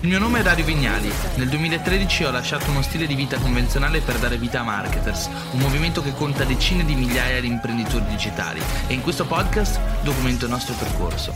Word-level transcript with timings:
Il 0.00 0.08
mio 0.08 0.18
nome 0.18 0.40
è 0.40 0.42
Dario 0.42 0.64
Vignali. 0.64 1.10
Nel 1.36 1.48
2013 1.48 2.24
ho 2.24 2.30
lasciato 2.30 2.70
uno 2.70 2.82
stile 2.82 3.06
di 3.06 3.14
vita 3.14 3.38
convenzionale 3.38 4.00
per 4.00 4.18
dare 4.18 4.36
vita 4.36 4.60
a 4.60 4.62
Marketers, 4.62 5.30
un 5.52 5.58
movimento 5.58 6.02
che 6.02 6.12
conta 6.12 6.44
decine 6.44 6.84
di 6.84 6.94
migliaia 6.94 7.40
di 7.40 7.46
imprenditori 7.46 8.04
digitali 8.04 8.60
e 8.88 8.92
in 8.92 9.00
questo 9.00 9.24
podcast 9.24 9.80
documento 10.02 10.44
il 10.44 10.50
nostro 10.50 10.74
percorso. 10.74 11.32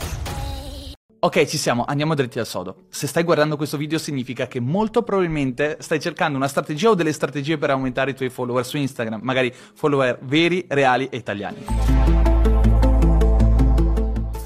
Ok, 1.23 1.45
ci 1.45 1.57
siamo, 1.57 1.85
andiamo 1.85 2.13
dritti 2.13 2.37
al 2.37 2.45
sodo. 2.45 2.85
Se 2.89 3.07
stai 3.07 3.23
guardando 3.23 3.57
questo 3.57 3.77
video 3.77 3.97
significa 3.97 4.47
che 4.47 4.59
molto 4.59 5.01
probabilmente 5.01 5.77
stai 5.79 5.99
cercando 5.99 6.37
una 6.37 6.47
strategia 6.47 6.89
o 6.89 6.95
delle 6.95 7.13
strategie 7.13 7.57
per 7.57 7.71
aumentare 7.71 8.11
i 8.11 8.15
tuoi 8.15 8.29
follower 8.29 8.63
su 8.63 8.77
Instagram, 8.77 9.21
magari 9.23 9.51
follower 9.73 10.19
veri, 10.21 10.65
reali 10.67 11.07
e 11.09 11.17
italiani. 11.17 12.30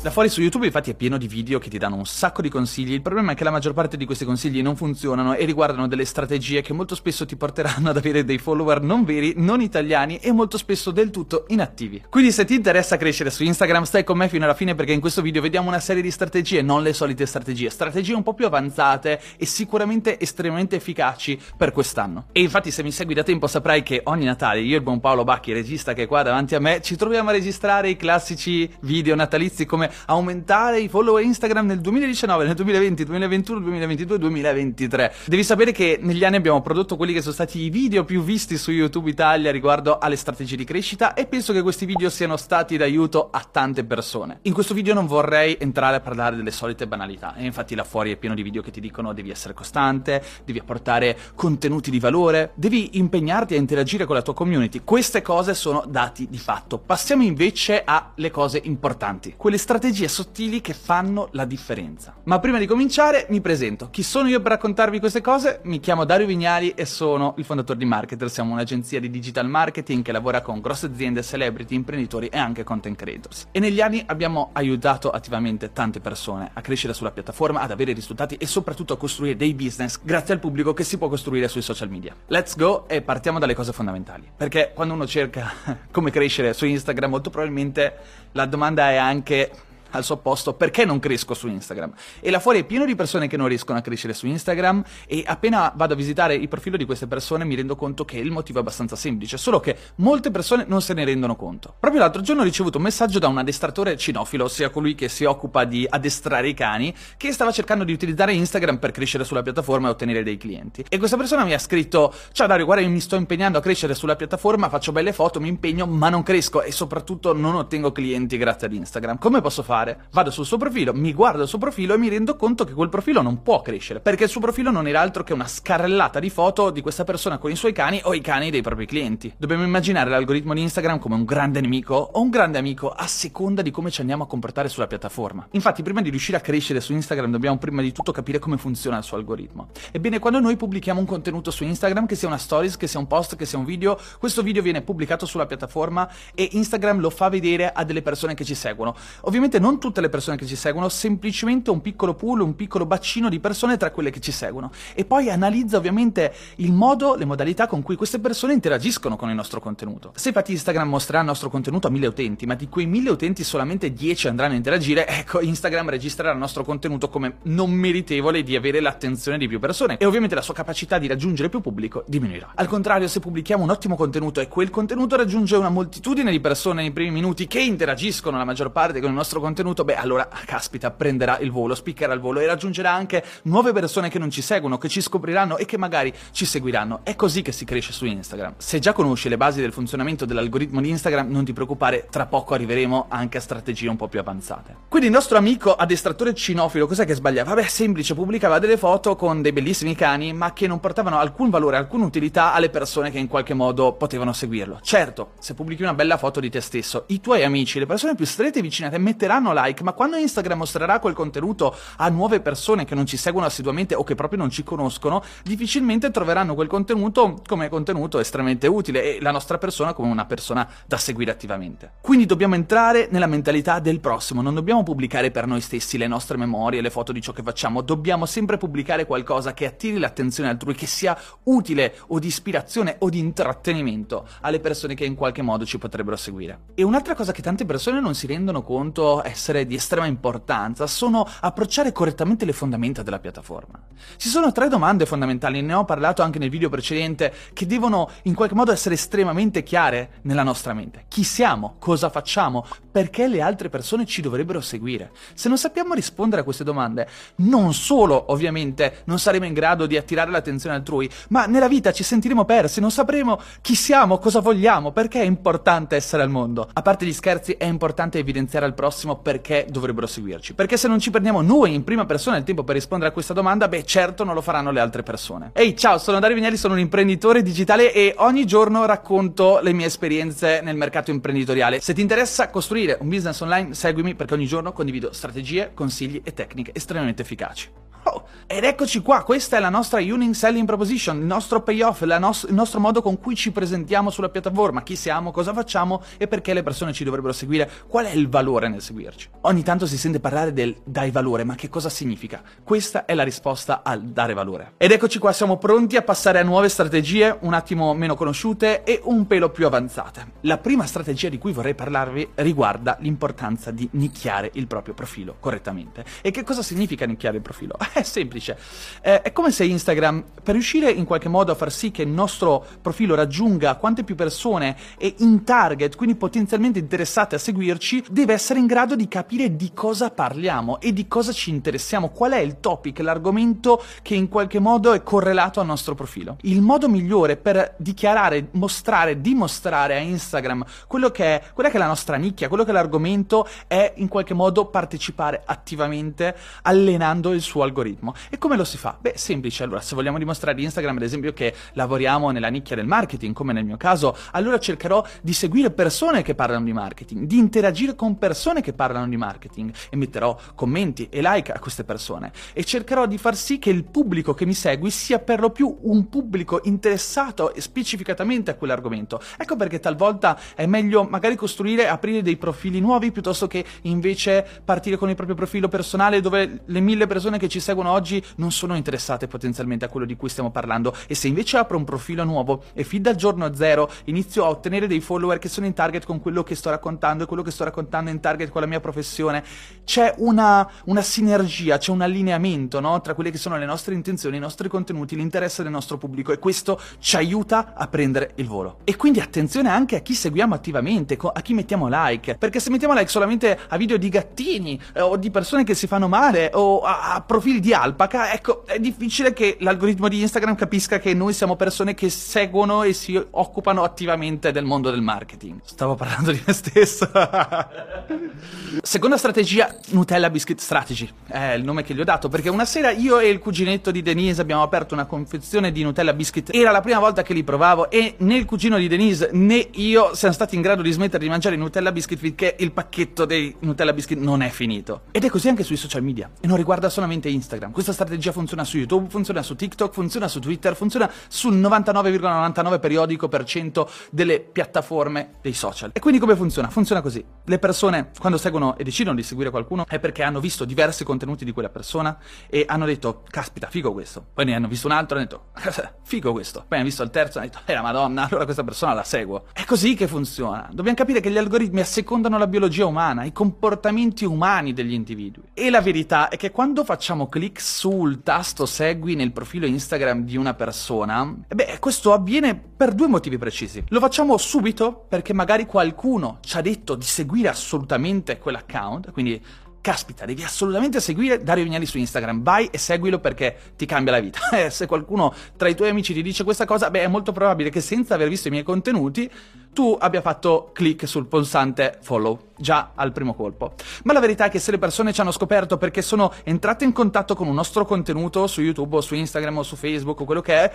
Da 0.06 0.12
fuori 0.12 0.30
su 0.30 0.40
YouTube 0.40 0.68
infatti 0.68 0.92
è 0.92 0.94
pieno 0.94 1.18
di 1.18 1.28
video 1.28 1.58
che 1.58 1.68
ti 1.68 1.80
danno 1.80 1.96
un 1.96 2.06
sacco 2.06 2.44
di 2.44 2.50
consigli, 2.50 2.94
il 2.94 3.02
problema 3.02 3.32
è 3.32 3.36
che 3.36 3.44
la 3.44 3.50
maggior 3.50 3.74
parte 3.74 3.98
di 3.98 4.06
questi 4.06 4.24
consigli 4.24 4.62
non 4.62 4.76
funzionano 4.76 5.34
e 5.34 5.46
riguardano 5.46 5.88
delle 5.88 6.06
strategie 6.06 6.62
che 6.62 6.74
molto 6.74 6.94
spesso 6.94 7.26
ti 7.26 7.36
porteranno 7.36 7.90
ad 7.90 7.98
avere 7.98 8.24
dei 8.24 8.38
follower 8.38 8.82
non 8.82 9.04
veri, 9.04 9.34
non 9.38 9.62
italiani 9.62 10.18
e 10.18 10.32
molto 10.32 10.60
spesso 10.60 10.92
del 10.92 11.10
tutto 11.10 11.46
inattivi. 11.48 12.04
Quindi 12.08 12.32
se 12.32 12.46
ti 12.46 12.54
interessa 12.54 12.98
crescere 12.98 13.32
su 13.32 13.44
Instagram 13.44 13.82
stai 13.82 14.04
con 14.04 14.18
me 14.18 14.30
fino 14.30 14.44
alla 14.44 14.54
fine 14.54 14.76
perché 14.76 14.92
in 14.94 15.00
questo 15.00 15.24
video 15.24 15.42
vediamo 15.42 15.70
una 15.70 15.80
serie 15.80 16.04
di 16.04 16.12
strategie, 16.12 16.62
non 16.62 16.84
le 16.84 16.94
solite 16.94 17.26
strategie, 17.26 17.72
strategie 17.72 18.14
un 18.14 18.22
po' 18.22 18.36
più 18.36 18.46
avanzate 18.46 19.20
e 19.38 19.48
sicuramente 19.48 20.20
estremamente 20.20 20.76
efficaci 20.76 21.40
per 21.58 21.72
quest'anno. 21.72 22.28
E 22.32 22.42
infatti 22.42 22.70
se 22.70 22.84
mi 22.84 22.92
segui 22.92 23.16
da 23.16 23.24
tempo 23.24 23.48
saprai 23.48 23.82
che 23.82 24.02
ogni 24.04 24.26
Natale 24.26 24.60
io 24.60 24.76
e 24.76 24.78
il 24.78 24.84
buon 24.84 25.00
Paolo 25.00 25.24
Bacchi, 25.24 25.52
regista 25.52 25.94
che 25.94 26.04
è 26.04 26.08
qua 26.08 26.22
davanti 26.22 26.54
a 26.54 26.60
me, 26.60 26.80
ci 26.84 26.96
troviamo 26.96 27.30
a 27.30 27.32
registrare 27.32 27.90
i 27.90 27.96
classici 27.96 28.72
video 28.82 29.16
natalizi 29.16 29.66
come 29.66 29.94
aumentare 30.08 30.80
i 30.80 30.88
follower 30.88 31.24
Instagram 31.24 31.66
nel 31.66 31.80
2019, 31.80 32.46
nel 32.46 32.56
2020, 32.56 33.06
2021, 33.06 33.60
2022, 33.60 34.18
2023. 34.20 35.14
Devi 35.26 35.44
sapere 35.44 35.72
che 35.72 36.00
negli 36.02 36.24
anni 36.24 36.36
abbiamo 36.36 36.62
prodotto 36.62 36.96
quelli 36.96 37.14
che 37.14 37.22
sono 37.22 37.34
stati 37.34 37.60
i 37.60 37.70
video 37.70 38.04
più 38.04 38.22
visti 38.22 38.58
su 38.58 38.72
YouTube 38.72 39.10
Italia 39.10 39.52
riguardo 39.52 39.98
alle 39.98 40.16
strategie 40.16 40.56
di 40.56 40.64
crescita 40.64 41.14
e 41.14 41.26
penso 41.26 41.54
che 41.54 41.62
questi 41.62 41.86
video 41.86 42.10
siano 42.10 42.38
stati 42.38 42.78
d'aiuto 42.78 43.30
a 43.32 43.46
tante 43.50 43.84
persone. 43.84 44.40
In 44.44 44.54
questo 44.54 44.74
video 44.74 44.94
non 44.94 45.06
vorrei 45.08 45.58
entrare 45.60 45.98
a 45.98 46.00
parlare 46.00 46.36
delle 46.36 46.52
solite 46.52 46.88
banalità 46.88 47.36
e 47.36 47.46
infatti 47.46 47.76
là 47.76 47.84
fuori 47.84 48.12
è 48.12 48.16
pieno 48.18 48.36
di 48.36 48.44
video 48.44 48.62
che 48.62 48.72
ti 48.72 48.80
dicono 48.80 49.14
devi 49.14 49.30
essere 49.30 49.54
costante, 49.54 50.24
devi 50.44 50.60
apportare 50.60 51.18
contenuti 51.36 51.90
di 51.90 52.00
valore, 52.00 52.52
devi 52.56 52.98
impegnarti 52.98 53.54
a 53.56 53.58
interagire 53.58 54.06
con 54.06 54.16
la 54.16 54.22
tua 54.22 54.34
community. 54.34 54.82
Queste 54.84 55.22
cose 55.22 55.54
sono 55.54 55.84
dati 55.88 56.28
di 56.30 56.38
fatto. 56.38 56.78
Passiamo 56.78 57.24
invece 57.24 57.84
alle 57.86 58.32
cose 58.32 58.60
importanti, 58.64 59.34
quelle 59.38 59.58
strategie 59.58 59.85
strategie 59.86 60.08
sottili 60.08 60.62
che 60.62 60.74
fanno 60.74 61.30
la 61.34 61.46
differenza. 61.46 62.16
Ma 62.24 62.40
prima 62.40 62.58
di 62.58 62.66
cominciare 62.66 63.28
mi 63.30 63.40
presento. 63.40 63.90
Chi 63.92 64.02
sono 64.02 64.28
io 64.28 64.42
per 64.42 64.54
raccontarvi 64.54 65.00
queste 65.00 65.22
cose? 65.22 65.60
Mi 65.66 65.80
chiamo 65.80 66.06
Dario 66.06 66.26
Vignali 66.26 66.72
e 66.72 66.86
sono 66.86 67.36
il 67.38 67.46
fondatore 67.46 67.78
di 67.78 67.86
Marketer. 67.86 68.28
Siamo 68.32 68.54
un'agenzia 68.54 69.00
di 69.00 69.12
digital 69.12 69.48
marketing 69.48 70.04
che 70.04 70.12
lavora 70.12 70.42
con 70.42 70.60
grosse 70.60 70.88
aziende, 70.88 71.22
celebrity, 71.22 71.76
imprenditori 71.76 72.30
e 72.30 72.38
anche 72.40 72.64
content 72.64 72.98
creators. 72.98 73.46
E 73.52 73.60
negli 73.60 73.80
anni 73.80 74.02
abbiamo 74.08 74.50
aiutato 74.54 75.12
attivamente 75.12 75.72
tante 75.72 76.00
persone 76.00 76.50
a 76.52 76.62
crescere 76.62 76.96
sulla 76.96 77.12
piattaforma, 77.12 77.62
ad 77.62 77.70
avere 77.70 77.94
risultati 77.94 78.38
e 78.38 78.48
soprattutto 78.48 78.94
a 78.94 78.98
costruire 78.98 79.36
dei 79.36 79.54
business 79.54 80.00
grazie 80.02 80.34
al 80.34 80.40
pubblico 80.40 80.74
che 80.74 80.84
si 80.84 80.98
può 80.98 81.10
costruire 81.10 81.48
sui 81.48 81.62
social 81.62 81.92
media. 81.92 82.16
Let's 82.26 82.56
go 82.56 82.88
e 82.88 83.04
partiamo 83.04 83.38
dalle 83.38 83.54
cose 83.54 83.72
fondamentali. 83.72 84.32
Perché 84.36 84.72
quando 84.74 84.96
uno 84.96 85.06
cerca 85.06 85.54
come 85.92 86.10
crescere 86.10 86.54
su 86.54 86.66
Instagram, 86.66 87.12
molto 87.12 87.30
probabilmente 87.30 88.24
la 88.32 88.48
domanda 88.48 88.90
è 88.90 88.96
anche 88.96 89.52
al 89.96 90.04
suo 90.04 90.18
posto 90.18 90.54
perché 90.54 90.86
non 90.86 91.00
cresco 91.00 91.34
su 91.34 91.48
Instagram. 91.48 91.94
E 92.20 92.30
là 92.30 92.40
fuori 92.40 92.60
è 92.60 92.64
pieno 92.64 92.86
di 92.86 92.96
persone 92.96 93.28
che 93.28 93.38
non 93.38 93.48
riescono 93.48 93.80
a 93.80 93.82
crescere 93.82 94.14
su 94.14 94.28
Instagram 94.28 94.84
e 95.08 95.24
appena 95.26 95.72
vado 95.76 95.94
a 95.94 95.96
visitare 95.96 96.36
il 96.36 96.48
profilo 96.48 96.78
di 96.78 96.86
queste 96.86 97.08
persone 97.08 97.46
mi 97.46 97.56
rendo 97.56 97.76
conto 97.76 98.06
che 98.06 98.18
il 98.18 98.32
motivo 98.32 98.60
è 98.60 98.62
abbastanza 98.62 98.96
semplice, 98.96 99.38
solo 99.38 99.60
che 99.60 99.78
molte 99.96 100.32
persone 100.32 100.66
non 100.68 100.82
se 100.82 100.94
ne 100.94 101.06
rendono 101.06 101.36
conto. 101.36 101.76
Proprio 101.80 102.02
l'altro 102.02 102.22
giorno 102.22 102.42
ho 102.42 102.46
ricevuto 102.46 102.78
un 102.78 102.84
messaggio 102.84 103.20
da 103.20 103.28
un 103.28 103.38
addestratore 103.38 103.98
cinofilo, 103.98 104.46
ossia 104.46 104.70
colui 104.70 104.96
che 104.96 105.10
si 105.10 105.24
occupa 105.24 105.64
di 105.64 105.86
addestrare 105.90 106.48
i 106.50 106.54
cani, 106.54 106.94
che 107.18 107.32
stava 107.32 107.52
cercando 107.52 107.84
di 107.84 107.94
utilizzare 107.94 108.34
Instagram 108.34 108.78
per 108.78 108.92
crescere 108.92 109.24
sulla 109.24 109.42
piattaforma 109.42 109.88
e 109.88 109.92
ottenere 109.92 110.24
dei 110.24 110.38
clienti. 110.38 110.86
E 110.90 110.98
questa 110.98 111.18
persona 111.18 111.44
mi 111.44 111.54
ha 111.54 111.60
scritto: 111.60 112.14
Ciao 112.32 112.48
Dario, 112.48 112.66
guarda, 112.66 112.84
io 112.84 112.90
mi 112.90 113.00
sto 113.00 113.16
impegnando 113.16 113.58
a 113.58 113.62
crescere 113.62 113.94
sulla 113.94 114.16
piattaforma, 114.16 114.70
faccio 114.70 114.92
belle 114.92 115.14
foto, 115.14 115.40
mi 115.40 115.48
impegno, 115.48 115.86
ma 115.86 116.10
non 116.10 116.24
cresco 116.24 116.62
e 116.62 116.72
soprattutto 116.72 117.34
non 117.34 117.56
ottengo 117.56 117.92
clienti 117.92 118.38
grazie 118.38 118.68
ad 118.68 118.74
Instagram. 118.74 119.18
Come 119.18 119.42
posso 119.42 119.64
fare? 119.64 119.85
Fare? 119.86 119.98
Vado 120.12 120.32
sul 120.32 120.46
suo 120.46 120.58
profilo, 120.58 120.94
mi 120.94 121.14
guardo 121.14 121.44
il 121.44 121.48
suo 121.48 121.58
profilo 121.60 121.94
e 121.94 121.98
mi 121.98 122.10
rendo 122.10 122.36
conto 122.36 122.64
che 122.64 122.74
quel 122.74 122.90
profilo 122.90 123.22
non 123.22 123.44
può 123.44 123.62
crescere, 123.62 124.00
perché 124.00 124.24
il 124.24 124.30
suo 124.30 124.42
profilo 124.42 124.72
non 124.72 124.88
era 124.88 125.02
altro 125.02 125.24
che 125.24 125.34
una 125.34 125.48
scarrellata 125.48 126.20
di 126.20 126.30
foto 126.30 126.72
di 126.72 126.82
questa 126.82 127.04
persona 127.04 127.38
con 127.38 127.52
i 127.52 127.56
suoi 127.56 127.74
cani 127.74 128.02
o 128.04 128.14
i 128.14 128.22
cani 128.22 128.50
dei 128.50 128.62
propri 128.62 128.86
clienti. 128.86 129.34
Dobbiamo 129.38 129.64
immaginare 129.64 130.10
l'algoritmo 130.10 130.54
di 130.54 130.62
Instagram 130.62 131.00
come 131.00 131.16
un 131.16 131.26
grande 131.26 131.62
nemico 131.62 131.96
o 131.96 132.22
un 132.22 132.30
grande 132.30 132.58
amico 132.58 132.90
a 132.90 133.08
seconda 133.08 133.62
di 133.62 133.72
come 133.72 133.92
ci 133.92 134.02
andiamo 134.02 134.24
a 134.24 134.28
comportare 134.28 134.70
sulla 134.70 134.88
piattaforma. 134.88 135.48
Infatti, 135.52 135.84
prima 135.84 136.02
di 136.02 136.10
riuscire 136.10 136.38
a 136.38 136.42
crescere 136.42 136.82
su 136.82 136.94
Instagram 136.94 137.32
dobbiamo 137.32 137.58
prima 137.58 137.82
di 137.82 137.92
tutto 137.92 138.12
capire 138.12 138.40
come 138.40 138.58
funziona 138.58 138.98
il 138.98 139.04
suo 139.04 139.18
algoritmo. 139.18 139.70
Ebbene, 139.92 140.20
quando 140.20 140.40
noi 140.40 140.56
pubblichiamo 140.56 141.00
un 141.00 141.06
contenuto 141.06 141.52
su 141.52 141.64
Instagram, 141.64 142.06
che 142.06 142.16
sia 142.16 142.28
una 142.28 142.38
stories, 142.38 142.78
che 142.78 142.88
sia 142.88 143.00
un 143.00 143.08
post, 143.08 143.36
che 143.36 143.46
sia 143.46 143.58
un 143.58 143.66
video, 143.66 143.98
questo 144.20 144.42
video 144.42 144.62
viene 144.62 144.82
pubblicato 144.82 145.26
sulla 145.26 145.46
piattaforma 145.46 146.10
e 146.34 146.50
Instagram 146.52 147.00
lo 147.00 147.10
fa 147.10 147.30
vedere 147.30 147.72
a 147.72 147.84
delle 147.84 148.02
persone 148.02 148.34
che 148.34 148.44
ci 148.44 148.56
seguono. 148.56 148.96
Ovviamente 149.22 149.60
non 149.60 149.75
tutte 149.78 150.02
le 150.02 150.10
persone 150.10 150.38
che 150.38 150.46
ci 150.46 150.56
seguono, 150.56 150.90
semplicemente 150.90 151.70
un 151.70 151.82
piccolo 151.82 152.14
pool, 152.14 152.42
un 152.42 152.56
piccolo 152.56 152.86
bacino 152.86 153.30
di 153.30 153.40
persone 153.40 153.78
tra 153.78 153.92
quelle 153.92 154.10
che 154.10 154.20
ci 154.20 154.32
seguono. 154.32 154.72
E 154.94 155.06
poi 155.06 155.30
analizza 155.30 155.78
ovviamente 155.78 156.34
il 156.58 156.72
modo, 156.72 157.16
le 157.16 157.26
modalità 157.26 157.68
con 157.68 157.82
cui 157.82 157.96
queste 157.96 158.20
persone 158.20 158.54
interagiscono 158.54 159.16
con 159.16 159.30
il 159.30 159.36
nostro 159.36 159.60
contenuto. 159.60 160.12
Se 160.16 160.30
infatti 160.30 160.52
Instagram 160.52 160.88
mostrerà 160.88 161.20
il 161.20 161.28
nostro 161.28 161.50
contenuto 161.50 161.88
a 161.88 161.90
mille 161.90 162.08
utenti, 162.08 162.46
ma 162.46 162.56
di 162.56 162.70
quei 162.70 162.86
mille 162.86 163.10
utenti 163.10 163.44
solamente 163.44 163.92
10 163.92 164.28
andranno 164.28 164.54
a 164.54 164.58
interagire, 164.58 165.08
ecco, 165.08 165.42
Instagram 165.42 165.90
registrerà 165.90 166.32
il 166.32 166.38
nostro 166.38 166.64
contenuto 166.64 167.10
come 167.10 167.38
non 167.44 167.72
meritevole 167.72 168.44
di 168.44 168.56
avere 168.56 168.80
l'attenzione 168.80 169.38
di 169.38 169.48
più 169.48 169.60
persone 169.60 169.98
e 169.98 170.06
ovviamente 170.06 170.36
la 170.36 170.42
sua 170.42 170.54
capacità 170.54 170.98
di 170.98 171.08
raggiungere 171.08 171.50
più 171.50 171.62
pubblico 171.62 172.04
diminuirà. 172.08 172.52
Al 172.56 172.68
contrario, 172.68 173.08
se 173.08 173.20
pubblichiamo 173.20 173.64
un 173.64 173.70
ottimo 173.70 173.96
contenuto 173.96 174.40
e 174.40 174.48
quel 174.48 174.70
contenuto 174.70 175.16
raggiunge 175.16 175.56
una 175.56 175.70
moltitudine 175.70 176.32
di 176.32 176.40
persone 176.40 176.82
nei 176.82 176.92
primi 176.92 177.12
minuti 177.12 177.48
che 177.48 177.62
interagiscono 177.62 178.38
la 178.38 178.46
maggior 178.46 178.72
parte 178.72 179.00
con 179.00 179.10
il 179.10 179.16
nostro 179.16 179.40
contenuto, 179.40 179.55
beh, 179.64 179.96
allora, 179.96 180.28
caspita, 180.46 180.92
prenderà 180.92 181.40
il 181.40 181.52
volo, 181.52 181.76
spiccherà 181.76 182.14
il 182.14 182.20
volo 182.20 182.40
e 182.40 182.46
raggiungerà 182.46 182.92
anche 182.92 183.24
nuove 183.44 183.72
persone 183.72 184.10
che 184.10 184.20
non 184.20 184.30
ci 184.30 184.42
seguono, 184.42 184.78
che 184.78 184.90
ci 184.90 185.02
scopriranno 185.02 185.58
e 185.58 185.66
che 185.66 185.78
magari 185.78 186.14
ci 186.32 186.46
seguiranno. 186.46 187.02
È 187.04 187.16
così 187.16 187.42
che 187.42 187.52
si 187.52 187.66
cresce 187.66 187.92
su 187.92 188.06
Instagram. 188.06 188.56
Se 188.58 188.80
già 188.80 188.94
conosci 188.94 189.30
le 189.30 189.38
basi 189.38 189.62
del 189.62 189.72
funzionamento 189.72 190.26
dell'algoritmo 190.26 190.82
di 190.82 190.90
Instagram, 190.90 191.30
non 191.30 191.46
ti 191.46 191.54
preoccupare, 191.54 192.08
tra 192.10 192.26
poco 192.26 192.54
arriveremo 192.54 193.08
anche 193.10 193.38
a 193.38 193.42
strategie 193.42 193.90
un 193.90 193.96
po' 193.96 194.08
più 194.08 194.20
avanzate. 194.20 194.76
Quindi 194.90 195.08
il 195.08 195.14
nostro 195.14 195.38
amico 195.38 195.76
addestratore 195.76 196.34
cinofilo, 196.34 196.88
cos'è 196.88 197.06
che 197.06 197.14
sbagliava? 197.14 197.54
Beh, 197.54 197.68
semplice, 197.68 198.14
pubblicava 198.16 198.60
delle 198.60 198.78
foto 198.78 199.16
con 199.16 199.42
dei 199.42 199.52
bellissimi 199.52 199.96
cani, 199.96 200.34
ma 200.34 200.54
che 200.54 200.68
non 200.68 200.80
portavano 200.80 201.18
alcun 201.18 201.50
valore, 201.50 201.78
alcuna 201.78 202.06
utilità 202.06 202.54
alle 202.54 202.70
persone 202.70 203.12
che 203.12 203.20
in 203.20 203.28
qualche 203.28 203.54
modo 203.54 203.94
potevano 203.94 204.34
seguirlo. 204.34 204.80
Certo, 204.82 205.32
se 205.40 205.54
pubblichi 205.54 205.84
una 205.84 205.94
bella 205.94 206.18
foto 206.18 206.40
di 206.40 206.50
te 206.50 206.62
stesso, 206.62 207.04
i 207.08 207.22
tuoi 207.22 207.44
amici, 207.44 207.80
le 207.80 207.86
persone 207.86 208.16
più 208.16 208.26
strette 208.26 208.60
e 208.60 208.62
vicine 208.62 208.88
a 208.88 208.92
te 208.92 208.98
metteranno 208.98 209.45
like, 209.54 209.84
ma 209.84 209.94
quando 209.94 210.18
Instagram 210.18 210.60
mostrerà 210.60 211.00
quel 211.00 211.14
contenuto 211.14 211.76
a 211.98 212.10
nuove 212.10 212.40
persone 212.40 212.86
che 212.86 212.96
non 212.96 213.06
ci 213.06 213.18
seguono 213.18 213.48
assiduamente 213.48 213.96
o 213.96 214.04
che 214.04 214.16
proprio 214.16 214.40
non 214.40 214.50
ci 214.50 214.64
conoscono, 214.64 215.24
difficilmente 215.44 216.12
troveranno 216.12 216.56
quel 216.56 216.68
contenuto 216.68 217.42
come 217.46 217.70
contenuto 217.70 218.20
estremamente 218.20 218.68
utile 218.68 219.16
e 219.16 219.22
la 219.22 219.32
nostra 219.32 219.58
persona 219.58 219.94
come 219.94 220.10
una 220.10 220.26
persona 220.26 220.68
da 220.86 220.98
seguire 220.98 221.32
attivamente. 221.32 221.94
Quindi 222.02 222.26
dobbiamo 222.26 222.56
entrare 222.56 223.08
nella 223.12 223.28
mentalità 223.28 223.80
del 223.80 224.00
prossimo, 224.00 224.42
non 224.42 224.54
dobbiamo 224.54 224.84
pubblicare 224.84 225.32
per 225.32 225.48
noi 225.48 225.62
stessi 225.62 225.98
le 225.98 226.08
nostre 226.08 226.38
memorie, 226.38 226.82
le 226.82 226.90
foto 226.90 227.12
di 227.12 227.22
ciò 227.22 227.32
che 227.32 227.44
facciamo, 227.44 227.82
dobbiamo 227.82 228.26
sempre 228.26 228.58
pubblicare 228.58 229.06
qualcosa 229.06 229.54
che 229.54 229.66
attiri 229.66 229.98
l'attenzione 229.98 230.50
altrui, 230.50 230.76
che 230.76 230.88
sia 230.88 231.18
utile 231.44 231.96
o 232.08 232.20
di 232.20 232.28
ispirazione 232.28 232.96
o 233.00 233.10
di 233.10 233.20
intrattenimento 233.20 234.28
alle 234.42 234.60
persone 234.60 234.96
che 234.96 235.06
in 235.06 235.16
qualche 235.16 235.42
modo 235.42 235.66
ci 235.66 235.78
potrebbero 235.78 236.16
seguire. 236.16 236.60
E 236.76 236.84
un'altra 236.84 237.16
cosa 237.16 237.32
che 237.32 237.42
tante 237.42 237.66
persone 237.66 238.00
non 238.00 238.16
si 238.16 238.28
rendono 238.28 238.62
conto 238.62 239.22
essere 239.36 239.68
di 239.68 239.76
estrema 239.76 240.08
importanza 240.08 240.88
sono 240.88 241.28
approcciare 241.42 241.92
correttamente 241.92 242.46
le 242.46 242.54
fondamenta 242.54 243.04
della 243.04 243.20
piattaforma. 243.20 243.80
Ci 244.18 244.30
sono 244.30 244.52
tre 244.52 244.68
domande 244.68 245.06
fondamentali, 245.06 245.62
ne 245.62 245.74
ho 245.74 245.86
parlato 245.86 246.22
anche 246.22 246.40
nel 246.40 246.50
video 246.50 246.70
precedente, 246.70 247.34
che 247.54 247.66
devono 247.66 248.10
in 248.24 248.34
qualche 248.34 248.56
modo 248.56 248.72
essere 248.72 248.96
estremamente 248.96 249.64
chiare 249.64 250.20
nella 250.24 250.44
nostra 250.44 250.74
mente. 250.74 251.06
Chi 251.08 251.24
siamo? 251.24 251.76
Cosa 251.80 252.10
facciamo? 252.10 252.66
Perché 252.92 253.28
le 253.28 253.42
altre 253.42 253.70
persone 253.70 254.06
ci 254.06 254.22
dovrebbero 254.22 254.62
seguire? 254.62 255.12
Se 255.34 255.50
non 255.50 255.58
sappiamo 255.58 255.94
rispondere 255.94 256.42
a 256.42 256.44
queste 256.44 256.64
domande, 256.64 257.08
non 257.38 257.74
solo 257.74 258.32
ovviamente 258.32 259.02
non 259.06 259.20
saremo 259.20 259.46
in 259.46 259.54
grado 259.54 259.86
di 259.86 259.98
attirare 259.98 260.32
l'attenzione 260.32 260.76
altrui, 260.76 261.10
ma 261.30 261.46
nella 261.46 261.68
vita 261.68 261.92
ci 261.92 262.04
sentiremo 262.04 262.46
persi, 262.46 262.80
non 262.80 262.92
sapremo 262.92 263.40
chi 263.62 263.76
siamo, 263.76 264.18
cosa 264.18 264.40
vogliamo, 264.40 264.92
perché 264.92 265.22
è 265.22 265.26
importante 265.26 265.96
essere 265.96 266.24
al 266.24 266.30
mondo. 266.30 266.70
A 266.72 266.82
parte 266.82 267.06
gli 267.06 267.14
scherzi, 267.14 267.54
è 267.54 267.66
importante 267.66 268.20
evidenziare 268.20 268.66
al 268.66 268.74
prossimo 268.74 269.18
perché 269.26 269.66
dovrebbero 269.68 270.06
seguirci. 270.06 270.54
Perché 270.54 270.78
se 270.78 270.88
non 270.88 271.00
ci 271.00 271.10
prendiamo 271.10 271.42
noi 271.42 271.74
in 271.74 271.84
prima 271.84 272.06
persona 272.06 272.38
il 272.38 272.44
tempo 272.44 272.64
per 272.64 272.76
rispondere 272.76 273.10
a 273.10 273.12
questa 273.12 273.34
domanda, 273.34 273.68
beh, 273.68 273.84
certo 273.84 274.24
non 274.24 274.36
lo 274.36 274.42
faranno 274.42 274.70
le 274.70 274.80
altre 274.80 275.02
persone. 275.02 275.50
Ehi, 275.54 275.76
ciao, 275.76 275.98
sono 275.98 276.20
Dario 276.20 276.36
Vignali, 276.36 276.58
sono 276.58 276.76
un 276.76 276.80
imprenditore 276.80 277.42
digitale 277.42 277.92
e 277.92 278.14
ogni 278.18 278.46
giorno 278.46 278.86
racconto 278.86 279.62
le 279.64 279.74
mie 279.74 279.88
esperienze 279.88 280.62
nel 280.62 280.76
mercato 280.76 281.10
imprenditoriale. 281.10 281.80
Se 281.80 281.96
ti 281.96 282.02
interessa 282.02 282.52
costruire 282.52 283.00
un 283.02 283.10
business 283.10 283.40
online, 283.42 283.74
seguimi 283.74 284.14
perché 284.14 284.36
ogni 284.36 284.46
giorno 284.46 284.72
condivido 284.74 285.12
strategie, 285.12 285.72
consigli 285.74 286.22
e 286.24 286.32
tecniche 286.32 286.70
estremamente 286.76 287.24
efficaci. 287.24 287.85
Oh, 288.08 288.24
ed 288.46 288.64
eccoci 288.64 289.02
qua, 289.02 289.24
questa 289.24 289.58
è 289.58 289.60
la 289.60 289.70
nostra 289.70 290.00
Unique 290.00 290.36
Selling 290.36 290.68
Proposition, 290.68 291.18
il 291.18 291.26
nostro 291.26 291.64
payoff, 291.64 292.04
nos- 292.04 292.46
il 292.48 292.54
nostro 292.54 292.80
modo 292.80 293.02
con 293.02 293.20
cui 293.20 293.36
ci 293.36 293.52
presentiamo 293.52 294.12
sulla 294.12 294.30
piattaforma, 294.30 294.84
chi 294.84 294.96
siamo, 294.96 295.32
cosa 295.32 295.54
facciamo 295.54 296.04
e 296.18 296.28
perché 296.28 296.54
le 296.54 296.62
persone 296.62 296.94
ci 296.94 297.04
dovrebbero 297.04 297.34
seguire, 297.34 297.68
qual 297.88 298.06
è 298.06 298.12
il 298.12 298.30
valore 298.30 298.68
nel 298.70 298.84
seguirci. 298.84 299.30
Ogni 299.42 299.64
tanto 299.64 299.88
si 299.88 299.98
sente 299.98 300.20
parlare 300.20 300.54
del 300.54 300.76
dai 300.84 301.10
valore, 301.10 301.44
ma 301.44 301.56
che 301.56 301.68
cosa 301.68 301.90
significa? 301.90 302.44
Questa 302.64 303.06
è 303.06 303.16
la 303.16 303.24
risposta 303.24 303.82
al 303.84 304.04
dare 304.04 304.36
valore. 304.36 304.74
Ed 304.78 304.92
eccoci 304.92 305.18
qua, 305.18 305.32
siamo 305.32 305.58
pronti 305.58 305.96
a 305.96 306.04
passare 306.04 306.38
a 306.38 306.44
nuove 306.44 306.70
strategie, 306.70 307.36
un 307.42 307.56
attimo 307.56 307.96
meno 307.96 308.14
conosciute 308.14 308.84
e 308.84 309.02
un 309.06 309.26
pelo 309.26 309.50
più 309.50 309.66
avanzate. 309.66 310.34
La 310.42 310.60
prima 310.60 310.86
strategia 310.86 311.30
di 311.30 311.40
cui 311.40 311.54
vorrei 311.54 311.74
parlarvi 311.74 312.30
riguarda 312.36 312.98
l'importanza 313.00 313.72
di 313.72 313.90
nicchiare 313.94 314.52
il 314.54 314.68
proprio 314.68 314.94
profilo 314.94 315.38
correttamente. 315.40 316.06
E 316.22 316.30
che 316.30 316.44
cosa 316.44 316.62
significa 316.62 317.08
nicchiare 317.08 317.38
il 317.38 317.42
profilo? 317.42 317.76
È 318.02 318.04
semplice. 318.04 318.58
Eh, 319.02 319.22
è 319.22 319.32
come 319.32 319.52
se 319.52 319.64
Instagram, 319.64 320.22
per 320.44 320.54
riuscire 320.54 320.92
in 320.92 321.06
qualche 321.06 321.30
modo 321.30 321.54
a 321.54 321.56
far 321.56 321.72
sì 321.72 321.92
che 321.92 322.02
il 322.02 322.10
nostro 322.10 322.66
profilo 322.82 323.16
raggiunga 323.16 323.76
quante 323.76 324.04
più 324.04 324.16
persone 324.16 324.76
e 324.98 325.16
in 325.20 325.46
target, 325.46 325.96
quindi 325.96 326.16
potenzialmente 326.16 326.78
interessate 326.78 327.36
a 327.36 327.38
seguirci, 327.38 328.04
deve 328.10 328.34
essere 328.34 328.60
in 328.60 328.66
grado 328.66 328.98
di 328.98 329.08
capire 329.08 329.56
di 329.56 329.72
cosa 329.74 330.12
parliamo 330.12 330.82
e 330.82 330.92
di 330.92 331.08
cosa 331.08 331.32
ci 331.32 331.52
interessiamo, 331.52 332.10
qual 332.10 332.34
è 332.34 332.40
il 332.40 332.60
topic, 332.60 333.00
l'argomento 333.00 333.82
che 334.02 334.14
in 334.14 334.28
qualche 334.28 334.60
modo 334.60 334.92
è 334.92 335.02
correlato 335.02 335.62
al 335.62 335.66
nostro 335.66 335.96
profilo. 335.96 336.36
Il 336.42 336.62
modo 336.62 336.90
migliore 336.90 337.38
per 337.38 337.76
dichiarare, 337.78 338.50
mostrare, 338.52 339.22
dimostrare 339.22 339.96
a 339.96 340.00
Instagram 340.00 340.66
quello 340.88 341.12
che 341.12 341.24
è, 341.24 341.44
quella 341.54 341.70
che 341.70 341.78
è 341.78 341.80
la 341.80 341.88
nostra 341.88 342.18
nicchia, 342.18 342.50
quello 342.50 342.66
che 342.66 342.72
è 342.72 342.74
l'argomento, 342.74 343.48
è 343.68 343.94
in 343.96 344.10
qualche 344.10 344.34
modo 344.34 344.66
partecipare 344.66 345.44
attivamente 345.46 346.36
allenando 346.64 347.32
il 347.32 347.40
suo 347.40 347.64
algoritmo 347.64 347.84
algoritmo. 347.86 348.14
E 348.30 348.38
come 348.38 348.58
lo 348.58 348.64
si 348.64 348.78
fa? 348.78 348.98
Beh, 349.00 349.14
semplice. 349.16 349.64
Allora, 349.64 349.82
se 349.82 349.96
vogliamo 349.96 350.18
dimostrare 350.18 350.60
a 350.60 350.64
Instagram, 350.64 350.98
ad 350.98 351.04
esempio, 351.04 351.34
che 351.34 351.54
lavoriamo 351.74 352.32
nella 352.32 352.48
nicchia 352.48 352.76
del 352.76 352.88
marketing, 352.88 353.34
come 353.34 353.54
nel 353.54 353.66
mio 353.66 353.78
caso, 353.78 354.18
allora 354.32 354.58
cercherò 354.58 355.06
di 355.22 355.34
seguire 355.34 355.70
persone 355.72 356.24
che 356.24 356.34
parlano 356.34 356.66
di 356.66 356.74
marketing, 356.74 357.26
di 357.26 357.38
interagire 357.38 357.96
con 357.96 358.18
persone 358.18 358.62
che 358.62 358.74
parlano 358.74 359.08
di 359.08 359.18
marketing 359.18 359.72
e 359.90 359.96
metterò 359.96 360.38
commenti 360.56 361.08
e 361.10 361.22
like 361.22 361.52
a 361.52 361.60
queste 361.60 361.84
persone 361.84 362.32
e 362.54 362.64
cercherò 362.64 363.06
di 363.06 363.18
far 363.18 363.36
sì 363.36 363.60
che 363.60 363.70
il 363.70 363.84
pubblico 363.84 364.34
che 364.34 364.46
mi 364.46 364.54
segui 364.54 364.90
sia 364.90 365.20
per 365.20 365.40
lo 365.40 365.52
più 365.52 365.78
un 365.82 366.10
pubblico 366.10 366.62
interessato 366.64 367.54
specificatamente 367.58 368.52
a 368.52 368.56
quell'argomento. 368.56 369.22
Ecco 369.38 369.56
perché 369.56 369.80
talvolta 369.80 370.40
è 370.56 370.66
meglio 370.66 371.04
magari 371.04 371.36
costruire, 371.36 371.88
aprire 371.88 372.22
dei 372.22 372.38
profili 372.38 372.80
nuovi 372.80 373.12
piuttosto 373.12 373.48
che 373.48 373.64
invece 373.84 374.46
partire 374.64 374.98
con 374.98 375.10
il 375.10 375.16
proprio 375.16 375.36
profilo 375.36 375.68
personale 375.68 376.22
dove 376.22 376.62
le 376.66 376.80
mille 376.80 377.08
persone 377.08 377.38
che 377.38 377.48
ci 377.48 377.60
seguono 377.60 377.75
seguono 377.76 377.92
oggi 377.92 378.24
non 378.38 378.52
sono 378.52 378.76
interessate 378.76 379.28
potenzialmente 379.28 379.84
a 379.84 379.90
quello 379.90 380.06
di 380.06 380.16
cui 380.16 380.30
stiamo 380.30 380.50
parlando 380.50 380.96
e 381.08 381.16
se 381.16 381.28
invece 381.28 381.58
apro 381.58 381.78
un 381.78 381.84
profilo 381.84 382.24
nuovo 382.24 382.64
e 382.74 382.86
fin 382.86 383.02
dal 383.02 383.16
giorno 383.16 383.54
zero 383.54 383.92
inizio 384.06 384.46
a 384.46 384.50
ottenere 384.50 384.88
dei 384.88 385.02
follower 385.02 385.40
che 385.40 385.50
sono 385.50 385.66
in 385.66 385.74
target 385.74 386.06
con 386.06 386.22
quello 386.22 386.42
che 386.44 386.56
sto 386.56 386.70
raccontando 386.70 387.24
e 387.24 387.28
quello 387.28 387.44
che 387.44 387.52
sto 387.52 387.66
raccontando 387.66 388.10
in 388.10 388.22
target 388.22 388.50
con 388.50 388.62
la 388.62 388.68
mia 388.68 388.80
professione, 388.80 389.44
c'è 389.84 390.14
una, 390.18 390.70
una 390.86 391.02
sinergia, 391.02 391.78
c'è 391.78 391.92
un 391.92 392.02
allineamento 392.02 392.80
no? 392.80 393.02
tra 393.02 393.14
quelle 393.14 393.30
che 393.30 393.38
sono 393.38 393.58
le 393.58 393.66
nostre 393.66 393.94
intenzioni, 393.94 394.38
i 394.38 394.40
nostri 394.40 394.70
contenuti, 394.70 395.18
l'interesse 395.18 395.62
del 395.62 395.72
nostro 395.72 395.98
pubblico 395.98 396.32
e 396.32 396.40
questo 396.40 396.80
ci 397.00 397.18
aiuta 397.18 397.74
a 397.76 397.88
prendere 397.88 398.32
il 398.36 398.48
volo. 398.48 398.80
E 398.86 398.96
quindi 398.96 399.20
attenzione 399.20 399.70
anche 399.70 399.98
a 399.98 400.00
chi 400.00 400.14
seguiamo 400.14 400.54
attivamente, 400.54 401.18
a 401.22 401.42
chi 401.42 401.54
mettiamo 401.54 401.88
like, 401.90 402.36
perché 402.36 402.62
se 402.62 402.70
mettiamo 402.70 402.94
like 402.94 403.10
solamente 403.10 403.60
a 403.68 403.76
video 403.78 403.98
di 403.98 404.08
gattini 404.08 404.80
eh, 404.94 405.02
o 405.02 405.18
di 405.18 405.30
persone 405.30 405.64
che 405.66 405.76
si 405.76 405.88
fanno 405.88 406.08
male 406.08 406.52
o 406.54 406.82
a, 406.82 407.16
a 407.16 407.22
profili 407.22 407.55
di 407.60 407.74
alpaca, 407.74 408.32
ecco, 408.34 408.66
è 408.66 408.80
difficile 408.80 409.34
che 409.34 409.58
l'algoritmo 409.60 410.08
di 410.08 410.22
Instagram 410.22 410.56
capisca 410.56 411.00
che 411.00 411.14
noi 411.14 411.34
siamo 411.34 411.56
persone 411.56 411.94
che 411.94 412.10
seguono 412.10 412.84
e 412.84 412.94
si 412.94 413.22
occupano 413.32 413.84
attivamente 413.84 414.52
del 414.52 414.66
mondo 414.66 414.90
del 414.90 415.02
marketing. 415.02 415.60
Stavo 415.64 415.96
parlando 415.96 416.32
di 416.32 416.42
me 416.46 416.54
stesso. 416.54 417.10
Seconda 418.82 419.18
strategia, 419.18 419.74
Nutella 419.90 420.30
Biscuit 420.30 420.60
Strategy, 420.60 421.10
è 421.28 421.54
il 421.54 421.64
nome 421.64 421.84
che 421.84 421.94
gli 421.94 422.00
ho 422.00 422.04
dato, 422.04 422.30
perché 422.30 422.50
una 422.50 422.66
sera 422.66 422.92
io 422.92 423.20
e 423.20 423.30
il 423.30 423.40
cuginetto 423.40 423.92
di 423.92 424.02
Denise 424.02 424.42
abbiamo 424.42 424.64
aperto 424.64 424.94
una 424.94 425.06
confezione 425.06 425.72
di 425.72 425.84
Nutella 425.84 426.14
Biscuit, 426.14 426.54
era 426.54 426.72
la 426.72 426.82
prima 426.82 427.00
volta 427.00 427.22
che 427.22 427.34
li 427.34 427.44
provavo 427.44 427.90
e 427.90 428.16
né 428.20 428.36
il 428.36 428.46
cugino 428.46 428.78
di 428.78 428.88
Denise 428.88 429.30
né 429.34 429.70
io 429.74 430.14
siamo 430.14 430.34
stati 430.34 430.56
in 430.56 430.62
grado 430.62 430.82
di 430.82 430.92
smettere 430.92 431.24
di 431.24 431.30
mangiare 431.30 431.56
Nutella 431.56 431.92
Biscuit 431.92 432.20
finché 432.20 432.56
il 432.60 432.72
pacchetto 432.72 433.26
dei 433.26 433.56
Nutella 433.60 433.94
Biscuit 433.94 434.20
non 434.20 434.42
è 434.42 434.50
finito. 434.50 435.04
Ed 435.12 435.24
è 435.24 435.30
così 435.30 435.48
anche 435.48 435.64
sui 435.64 435.78
social 435.78 436.04
media, 436.04 436.30
e 436.40 436.48
non 436.48 436.58
riguarda 436.58 436.90
solamente 436.90 437.30
Instagram. 437.30 437.45
Instagram. 437.46 437.72
Questa 437.72 437.94
strategia 437.94 438.32
funziona 438.32 438.64
su 438.64 438.78
YouTube, 438.78 439.10
funziona 439.10 439.44
su 439.44 439.56
TikTok, 439.56 439.94
funziona 439.94 440.28
su 440.28 440.40
Twitter, 440.40 440.76
funziona 440.76 441.10
sul 441.28 441.56
99,99 441.56 442.80
periodico 442.80 443.28
per 443.28 443.44
cento 443.46 443.90
delle 444.10 444.40
piattaforme 444.40 445.36
dei 445.42 445.54
social. 445.54 445.92
E 445.94 446.00
quindi 446.00 446.20
come 446.20 446.36
funziona? 446.36 446.70
Funziona 446.70 447.02
così. 447.02 447.24
Le 447.46 447.60
persone 447.60 448.12
quando 448.20 448.38
seguono 448.38 448.76
e 448.78 448.84
decidono 448.84 449.16
di 449.16 449.24
seguire 449.24 449.52
qualcuno 449.52 449.86
è 449.88 450.00
perché 450.00 450.24
hanno 450.24 450.40
visto 450.40 450.66
diversi 450.66 451.04
contenuti 451.04 451.46
di 451.46 451.52
quella 451.52 451.70
persona 451.70 452.18
e 452.50 452.66
hanno 452.68 452.86
detto 452.86 453.24
caspita, 453.30 453.68
figo 453.68 453.94
questo. 453.94 454.26
Poi 454.34 454.46
ne 454.46 454.56
hanno 454.56 454.68
visto 454.68 454.88
un 454.88 454.94
altro 454.94 455.18
e 455.18 455.22
hanno 455.22 455.30
detto 455.30 455.94
figo 456.04 456.32
questo. 456.32 456.66
Poi 456.68 456.78
hanno 456.78 456.88
visto 456.88 457.04
il 457.04 457.12
terzo 457.12 457.38
e 457.38 457.42
hanno 457.42 457.52
detto 457.52 457.72
eh 457.72 457.74
la 457.74 457.82
madonna, 457.82 458.28
allora 458.28 458.44
questa 458.46 458.64
persona 458.64 458.94
la 458.94 459.04
seguo. 459.04 459.46
È 459.54 459.64
così 459.66 459.94
che 459.94 460.08
funziona. 460.08 460.68
Dobbiamo 460.72 460.98
capire 460.98 461.20
che 461.20 461.30
gli 461.30 461.38
algoritmi 461.38 461.80
assecondano 461.80 462.38
la 462.38 462.48
biologia 462.48 462.86
umana, 462.86 463.24
i 463.24 463.32
comportamenti 463.32 464.26
umani 464.26 464.74
degli 464.74 464.94
individui. 464.94 465.44
E 465.54 465.70
la 465.70 465.82
verità 465.82 466.30
è 466.30 466.38
che 466.38 466.52
quando 466.52 466.84
facciamo 466.84 467.28
clic 467.36 467.60
sul 467.60 468.24
tasto 468.24 468.66
segui 468.66 469.14
nel 469.16 469.34
profilo 469.34 469.66
Instagram 469.66 470.24
di 470.24 470.38
una 470.38 470.54
persona, 470.54 471.36
beh, 471.54 471.80
questo 471.82 472.14
avviene 472.14 472.56
per 472.56 472.94
due 472.94 473.08
motivi 473.08 473.38
precisi. 473.38 473.84
Lo 473.90 474.00
facciamo 474.00 474.38
subito 474.38 475.06
perché 475.10 475.34
magari 475.34 475.66
qualcuno 475.66 476.38
ci 476.40 476.56
ha 476.56 476.62
detto 476.62 476.96
di 476.96 477.04
seguire 477.04 477.50
assolutamente 477.50 478.38
quell'account, 478.38 479.12
quindi 479.12 479.44
caspita, 479.82 480.26
devi 480.26 480.44
assolutamente 480.44 481.02
seguire 481.02 481.44
Dario 481.44 481.66
Vignali 481.66 481.86
su 481.86 481.98
Instagram, 481.98 482.42
vai 482.42 482.70
e 482.72 482.78
seguilo 482.78 483.20
perché 483.20 483.56
ti 483.76 483.86
cambia 483.86 484.14
la 484.14 484.20
vita. 484.22 484.40
Se 484.72 484.88
qualcuno 484.88 485.32
tra 485.58 485.68
i 485.68 485.76
tuoi 485.76 485.90
amici 485.90 486.14
ti 486.14 486.24
dice 486.24 486.46
questa 486.46 486.66
cosa, 486.66 486.90
beh, 486.90 487.02
è 487.02 487.08
molto 487.08 487.34
probabile 487.34 487.70
che 487.70 487.82
senza 487.82 488.16
aver 488.16 488.30
visto 488.30 488.48
i 488.48 488.52
miei 488.52 488.64
contenuti 488.64 489.30
tu 489.76 489.96
abbia 490.00 490.22
fatto 490.22 490.70
click 490.72 491.06
sul 491.06 491.26
pulsante 491.26 491.98
follow 492.02 492.40
già 492.58 492.92
al 492.96 493.12
primo 493.12 493.34
colpo. 493.34 493.74
Ma 494.04 494.14
la 494.14 494.22
verità 494.22 494.46
è 494.46 494.50
che 494.50 494.60
se 494.60 494.72
le 494.72 494.78
persone 494.78 495.12
ci 495.12 495.22
hanno 495.22 495.32
scoperto 495.32 495.78
perché 495.78 496.02
sono 496.02 496.32
entrate 496.44 496.86
in 496.86 496.94
contatto 496.94 497.36
con 497.36 497.48
un 497.48 497.54
nostro 497.54 497.86
contenuto 497.86 498.48
su 498.48 498.62
YouTube 498.62 498.96
o 498.96 499.02
su 499.02 499.16
Instagram 499.16 499.58
o 499.58 499.64
su 499.64 499.76
Facebook 499.76 500.22
o 500.22 500.26
quello 500.26 500.42
che 500.42 500.54
è, 500.54 500.72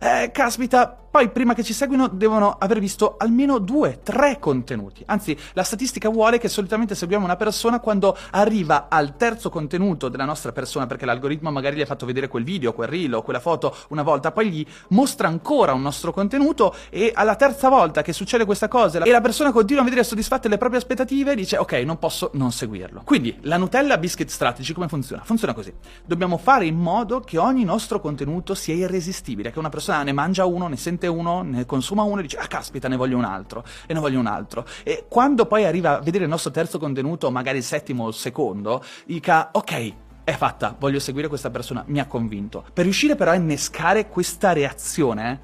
eh, 0.00 0.30
caspita, 0.32 0.96
poi 1.10 1.30
prima 1.30 1.54
che 1.54 1.64
ci 1.64 1.72
seguino 1.72 2.08
devono 2.08 2.56
aver 2.58 2.78
visto 2.78 3.16
almeno 3.18 3.58
due, 3.58 4.00
tre 4.02 4.38
contenuti. 4.38 5.02
Anzi, 5.06 5.36
la 5.54 5.62
statistica 5.62 6.08
vuole 6.08 6.38
che 6.38 6.48
solitamente 6.48 6.94
seguiamo 6.94 7.24
una 7.24 7.36
persona 7.36 7.80
quando 7.80 8.16
arriva 8.30 8.86
al 8.88 9.16
terzo 9.16 9.50
contenuto 9.50 10.08
della 10.08 10.24
nostra 10.24 10.52
persona, 10.52 10.86
perché 10.86 11.04
l'algoritmo 11.04 11.50
magari 11.50 11.76
gli 11.76 11.80
ha 11.80 11.86
fatto 11.86 12.06
vedere 12.06 12.28
quel 12.28 12.44
video, 12.44 12.72
quel 12.72 12.88
reel 12.88 13.14
o 13.14 13.22
quella 13.22 13.40
foto 13.40 13.74
una 13.88 14.02
volta, 14.02 14.32
poi 14.32 14.50
gli 14.50 14.66
mostra 14.88 15.28
ancora 15.28 15.72
un 15.72 15.82
nostro 15.82 16.12
contenuto 16.12 16.74
e 16.90 17.10
alla 17.14 17.36
terza 17.36 17.68
volta 17.68 18.02
che 18.02 18.12
succede 18.12 18.37
questa 18.44 18.68
cosa 18.68 19.02
e 19.02 19.10
la 19.10 19.20
persona 19.20 19.52
continua 19.52 19.82
a 19.82 19.84
vedere 19.84 20.04
soddisfatte 20.04 20.48
le 20.48 20.58
proprie 20.58 20.78
aspettative, 20.78 21.34
dice 21.34 21.56
ok, 21.56 21.72
non 21.84 21.98
posso 21.98 22.30
non 22.34 22.52
seguirlo. 22.52 23.02
Quindi 23.04 23.36
la 23.42 23.56
Nutella 23.56 23.98
Biscuit 23.98 24.28
Strategy 24.28 24.72
come 24.72 24.88
funziona? 24.88 25.22
Funziona 25.24 25.52
così. 25.52 25.72
Dobbiamo 26.04 26.36
fare 26.36 26.66
in 26.66 26.76
modo 26.76 27.20
che 27.20 27.38
ogni 27.38 27.64
nostro 27.64 28.00
contenuto 28.00 28.54
sia 28.54 28.74
irresistibile, 28.74 29.50
che 29.50 29.58
una 29.58 29.68
persona 29.68 30.02
ne 30.02 30.12
mangia 30.12 30.44
uno, 30.44 30.68
ne 30.68 30.76
sente 30.76 31.06
uno, 31.06 31.42
ne 31.42 31.66
consuma 31.66 32.02
uno 32.02 32.20
e 32.20 32.22
dice 32.22 32.38
ah 32.38 32.46
caspita 32.46 32.88
ne 32.88 32.96
voglio 32.96 33.16
un 33.16 33.24
altro 33.24 33.64
e 33.86 33.94
ne 33.94 34.00
voglio 34.00 34.18
un 34.18 34.26
altro. 34.26 34.66
E 34.82 35.06
quando 35.08 35.46
poi 35.46 35.64
arriva 35.64 35.98
a 35.98 36.00
vedere 36.00 36.24
il 36.24 36.30
nostro 36.30 36.50
terzo 36.50 36.78
contenuto, 36.78 37.30
magari 37.30 37.58
il 37.58 37.64
settimo 37.64 38.04
o 38.04 38.08
il 38.08 38.14
secondo, 38.14 38.82
dica 39.04 39.50
ok, 39.52 39.92
è 40.28 40.36
fatta, 40.36 40.76
voglio 40.78 41.00
seguire 41.00 41.26
questa 41.26 41.48
persona, 41.48 41.82
mi 41.86 42.00
ha 42.00 42.06
convinto. 42.06 42.62
Per 42.74 42.84
riuscire 42.84 43.16
però 43.16 43.30
a 43.30 43.34
innescare 43.34 44.08
questa 44.08 44.52
reazione, 44.52 45.40